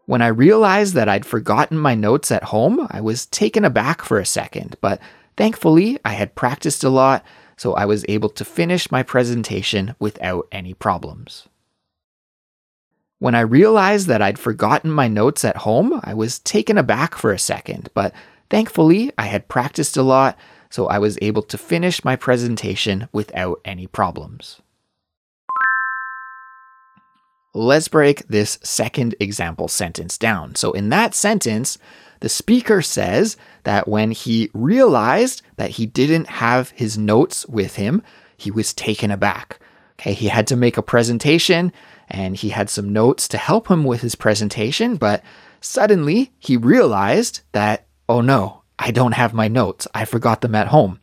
When 0.05 0.21
I 0.21 0.27
realized 0.27 0.95
that 0.95 1.07
I'd 1.07 1.25
forgotten 1.25 1.77
my 1.77 1.95
notes 1.95 2.29
at 2.29 2.43
home, 2.43 2.85
I 2.91 2.99
was 2.99 3.25
taken 3.27 3.63
aback 3.63 4.01
for 4.01 4.19
a 4.19 4.25
second, 4.25 4.75
but 4.81 4.99
thankfully 5.37 5.97
I 6.03 6.11
had 6.11 6.35
practiced 6.35 6.83
a 6.83 6.89
lot, 6.89 7.23
so 7.57 7.73
I 7.73 7.85
was 7.85 8.05
able 8.07 8.29
to 8.29 8.45
finish 8.45 8.91
my 8.91 9.03
presentation 9.03 9.95
without 9.99 10.47
any 10.51 10.73
problems. 10.73 11.47
When 13.19 13.35
I 13.35 13.41
realized 13.41 14.07
that 14.07 14.21
I'd 14.21 14.37
forgotten 14.37 14.91
my 14.91 15.07
notes 15.07 15.45
at 15.45 15.57
home, 15.57 16.01
I 16.03 16.13
was 16.13 16.39
taken 16.39 16.77
aback 16.77 17.15
for 17.15 17.31
a 17.31 17.39
second, 17.39 17.89
but 17.93 18.13
thankfully 18.49 19.11
I 19.17 19.27
had 19.27 19.47
practiced 19.47 19.95
a 19.95 20.03
lot, 20.03 20.37
so 20.69 20.87
I 20.87 20.99
was 20.99 21.17
able 21.21 21.43
to 21.43 21.57
finish 21.57 22.03
my 22.03 22.15
presentation 22.15 23.07
without 23.13 23.61
any 23.63 23.87
problems. 23.87 24.61
Let's 27.55 27.87
break 27.87 28.27
this 28.27 28.57
second 28.63 29.15
example 29.19 29.67
sentence 29.67 30.17
down. 30.17 30.55
So, 30.55 30.71
in 30.71 30.89
that 30.89 31.13
sentence, 31.13 31.77
the 32.23 32.29
speaker 32.29 32.81
says 32.81 33.35
that 33.63 33.85
when 33.85 34.11
he 34.11 34.49
realized 34.53 35.41
that 35.57 35.71
he 35.71 35.85
didn't 35.85 36.29
have 36.29 36.69
his 36.69 36.97
notes 36.97 37.45
with 37.47 37.75
him, 37.75 38.01
he 38.37 38.49
was 38.49 38.73
taken 38.73 39.11
aback. 39.11 39.59
Okay, 39.99 40.13
he 40.13 40.29
had 40.29 40.47
to 40.47 40.55
make 40.55 40.77
a 40.77 40.81
presentation 40.81 41.73
and 42.07 42.37
he 42.37 42.47
had 42.47 42.69
some 42.69 42.93
notes 42.93 43.27
to 43.27 43.37
help 43.37 43.67
him 43.67 43.83
with 43.83 43.99
his 43.99 44.15
presentation, 44.15 44.95
but 44.95 45.21
suddenly 45.59 46.31
he 46.39 46.55
realized 46.55 47.41
that, 47.51 47.87
oh 48.07 48.21
no, 48.21 48.63
I 48.79 48.91
don't 48.91 49.15
have 49.15 49.33
my 49.33 49.49
notes. 49.49 49.85
I 49.93 50.05
forgot 50.05 50.39
them 50.39 50.55
at 50.55 50.67
home. 50.69 51.01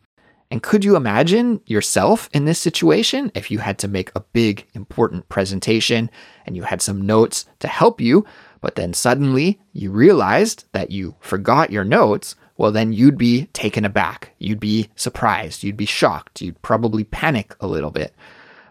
And 0.50 0.62
could 0.62 0.86
you 0.86 0.96
imagine 0.96 1.60
yourself 1.66 2.30
in 2.32 2.46
this 2.46 2.58
situation 2.58 3.30
if 3.34 3.50
you 3.50 3.58
had 3.58 3.78
to 3.80 3.88
make 3.88 4.10
a 4.14 4.24
big, 4.32 4.66
important 4.72 5.28
presentation 5.28 6.10
and 6.46 6.56
you 6.56 6.62
had 6.62 6.80
some 6.80 7.02
notes 7.02 7.44
to 7.58 7.68
help 7.68 8.00
you, 8.00 8.24
but 8.60 8.74
then 8.74 8.92
suddenly 8.92 9.60
you 9.72 9.90
realized 9.90 10.64
that 10.72 10.90
you 10.90 11.16
forgot 11.20 11.70
your 11.70 11.84
notes? 11.84 12.36
Well, 12.56 12.72
then 12.72 12.92
you'd 12.92 13.18
be 13.18 13.46
taken 13.52 13.84
aback. 13.84 14.32
You'd 14.38 14.60
be 14.60 14.90
surprised. 14.94 15.62
You'd 15.62 15.76
be 15.76 15.86
shocked. 15.86 16.42
You'd 16.42 16.60
probably 16.62 17.04
panic 17.04 17.54
a 17.60 17.66
little 17.66 17.90
bit. 17.90 18.14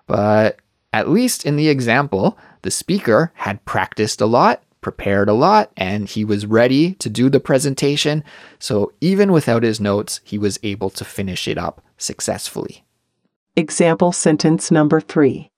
But 0.05 0.57
at 0.93 1.09
least 1.09 1.45
in 1.45 1.55
the 1.55 1.69
example, 1.69 2.37
the 2.61 2.71
speaker 2.71 3.31
had 3.35 3.65
practiced 3.65 4.21
a 4.21 4.25
lot 4.25 4.63
prepared 4.81 5.29
a 5.29 5.33
lot 5.33 5.71
and 5.75 6.07
he 6.07 6.23
was 6.23 6.45
ready 6.45 6.93
to 6.95 7.09
do 7.09 7.29
the 7.29 7.39
presentation. 7.39 8.23
So 8.59 8.93
even 9.01 9.31
without 9.31 9.63
his 9.63 9.79
notes, 9.79 10.21
he 10.23 10.37
was 10.37 10.59
able 10.63 10.89
to 10.91 11.05
finish 11.05 11.47
it 11.47 11.57
up 11.57 11.81
successfully. 11.97 12.83
Example 13.55 14.11
sentence 14.11 14.71
number 14.71 15.01
three. 15.01 15.49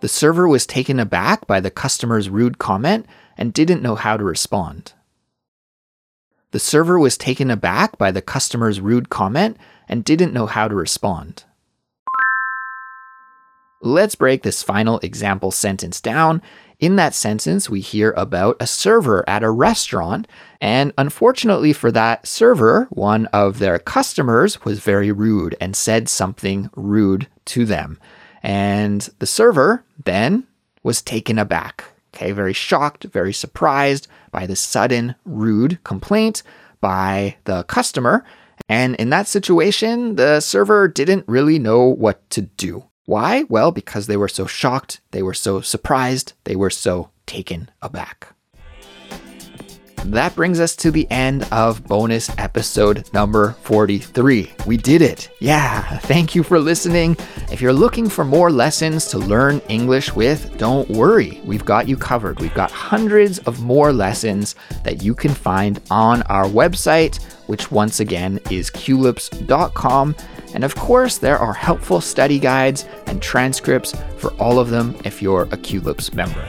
The 0.00 0.08
server 0.08 0.48
was 0.48 0.66
taken 0.66 0.98
aback 0.98 1.46
by 1.46 1.60
the 1.60 1.70
customer's 1.70 2.30
rude 2.30 2.58
comment 2.58 3.06
and 3.36 3.52
didn't 3.52 3.82
know 3.82 3.96
how 3.96 4.16
to 4.16 4.24
respond. 4.24 4.94
The 6.52 6.58
server 6.58 6.98
was 6.98 7.16
taken 7.16 7.50
aback 7.50 7.98
by 7.98 8.10
the 8.10 8.22
customer's 8.22 8.80
rude 8.80 9.10
comment 9.10 9.56
and 9.88 10.04
didn't 10.04 10.32
know 10.32 10.46
how 10.46 10.68
to 10.68 10.74
respond. 10.74 11.44
Let's 13.82 14.14
break 14.14 14.42
this 14.42 14.62
final 14.62 14.98
example 15.00 15.50
sentence 15.50 16.00
down. 16.00 16.42
In 16.80 16.96
that 16.96 17.14
sentence, 17.14 17.70
we 17.70 17.80
hear 17.80 18.12
about 18.12 18.56
a 18.58 18.66
server 18.66 19.26
at 19.28 19.42
a 19.42 19.50
restaurant, 19.50 20.26
and 20.60 20.92
unfortunately 20.98 21.72
for 21.72 21.92
that 21.92 22.26
server, 22.26 22.88
one 22.90 23.26
of 23.26 23.58
their 23.58 23.78
customers 23.78 24.64
was 24.64 24.80
very 24.80 25.12
rude 25.12 25.56
and 25.60 25.76
said 25.76 26.08
something 26.08 26.70
rude 26.74 27.28
to 27.46 27.64
them. 27.64 27.98
And 28.42 29.08
the 29.18 29.26
server 29.26 29.84
then 30.04 30.46
was 30.82 31.02
taken 31.02 31.38
aback. 31.38 31.84
Okay, 32.14 32.32
very 32.32 32.52
shocked, 32.52 33.04
very 33.04 33.32
surprised 33.32 34.08
by 34.30 34.46
the 34.46 34.56
sudden 34.56 35.14
rude 35.24 35.82
complaint 35.84 36.42
by 36.80 37.36
the 37.44 37.62
customer. 37.64 38.24
And 38.68 38.94
in 38.96 39.10
that 39.10 39.28
situation, 39.28 40.16
the 40.16 40.40
server 40.40 40.88
didn't 40.88 41.28
really 41.28 41.58
know 41.58 41.84
what 41.84 42.28
to 42.30 42.42
do. 42.42 42.84
Why? 43.04 43.44
Well, 43.48 43.72
because 43.72 44.06
they 44.06 44.16
were 44.16 44.28
so 44.28 44.46
shocked, 44.46 45.00
they 45.10 45.22
were 45.22 45.34
so 45.34 45.60
surprised, 45.60 46.34
they 46.44 46.56
were 46.56 46.70
so 46.70 47.10
taken 47.26 47.70
aback. 47.82 48.34
That 50.06 50.34
brings 50.34 50.60
us 50.60 50.74
to 50.76 50.90
the 50.90 51.06
end 51.10 51.46
of 51.52 51.84
bonus 51.84 52.30
episode 52.38 53.08
number 53.12 53.52
43. 53.62 54.50
We 54.66 54.76
did 54.76 55.02
it. 55.02 55.30
Yeah, 55.40 55.98
thank 55.98 56.34
you 56.34 56.42
for 56.42 56.58
listening. 56.58 57.16
If 57.52 57.60
you're 57.60 57.72
looking 57.72 58.08
for 58.08 58.24
more 58.24 58.50
lessons 58.50 59.06
to 59.08 59.18
learn 59.18 59.60
English 59.68 60.14
with, 60.14 60.56
don't 60.56 60.88
worry. 60.88 61.40
We've 61.44 61.64
got 61.64 61.86
you 61.86 61.96
covered. 61.96 62.40
We've 62.40 62.54
got 62.54 62.70
hundreds 62.70 63.38
of 63.40 63.60
more 63.60 63.92
lessons 63.92 64.54
that 64.84 65.02
you 65.02 65.14
can 65.14 65.32
find 65.32 65.80
on 65.90 66.22
our 66.22 66.46
website, 66.46 67.22
which 67.46 67.70
once 67.70 68.00
again 68.00 68.40
is 68.50 68.70
culips.com. 68.70 70.16
And 70.54 70.64
of 70.64 70.74
course, 70.74 71.18
there 71.18 71.38
are 71.38 71.52
helpful 71.52 72.00
study 72.00 72.38
guides 72.38 72.86
and 73.06 73.22
transcripts 73.22 73.94
for 74.16 74.32
all 74.34 74.58
of 74.58 74.70
them 74.70 74.96
if 75.04 75.22
you're 75.22 75.42
a 75.42 75.56
Culips 75.56 76.14
member. 76.14 76.48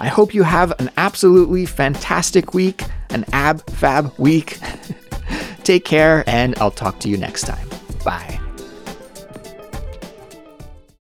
I 0.00 0.08
hope 0.08 0.32
you 0.34 0.42
have 0.42 0.72
an 0.80 0.90
absolutely 0.96 1.66
fantastic 1.66 2.54
week, 2.54 2.84
an 3.10 3.26
ab 3.32 3.68
fab 3.70 4.12
week. 4.18 4.58
Take 5.62 5.84
care, 5.84 6.24
and 6.26 6.58
I'll 6.58 6.70
talk 6.70 7.00
to 7.00 7.08
you 7.08 7.18
next 7.18 7.42
time. 7.42 7.68
Bye. 8.02 8.40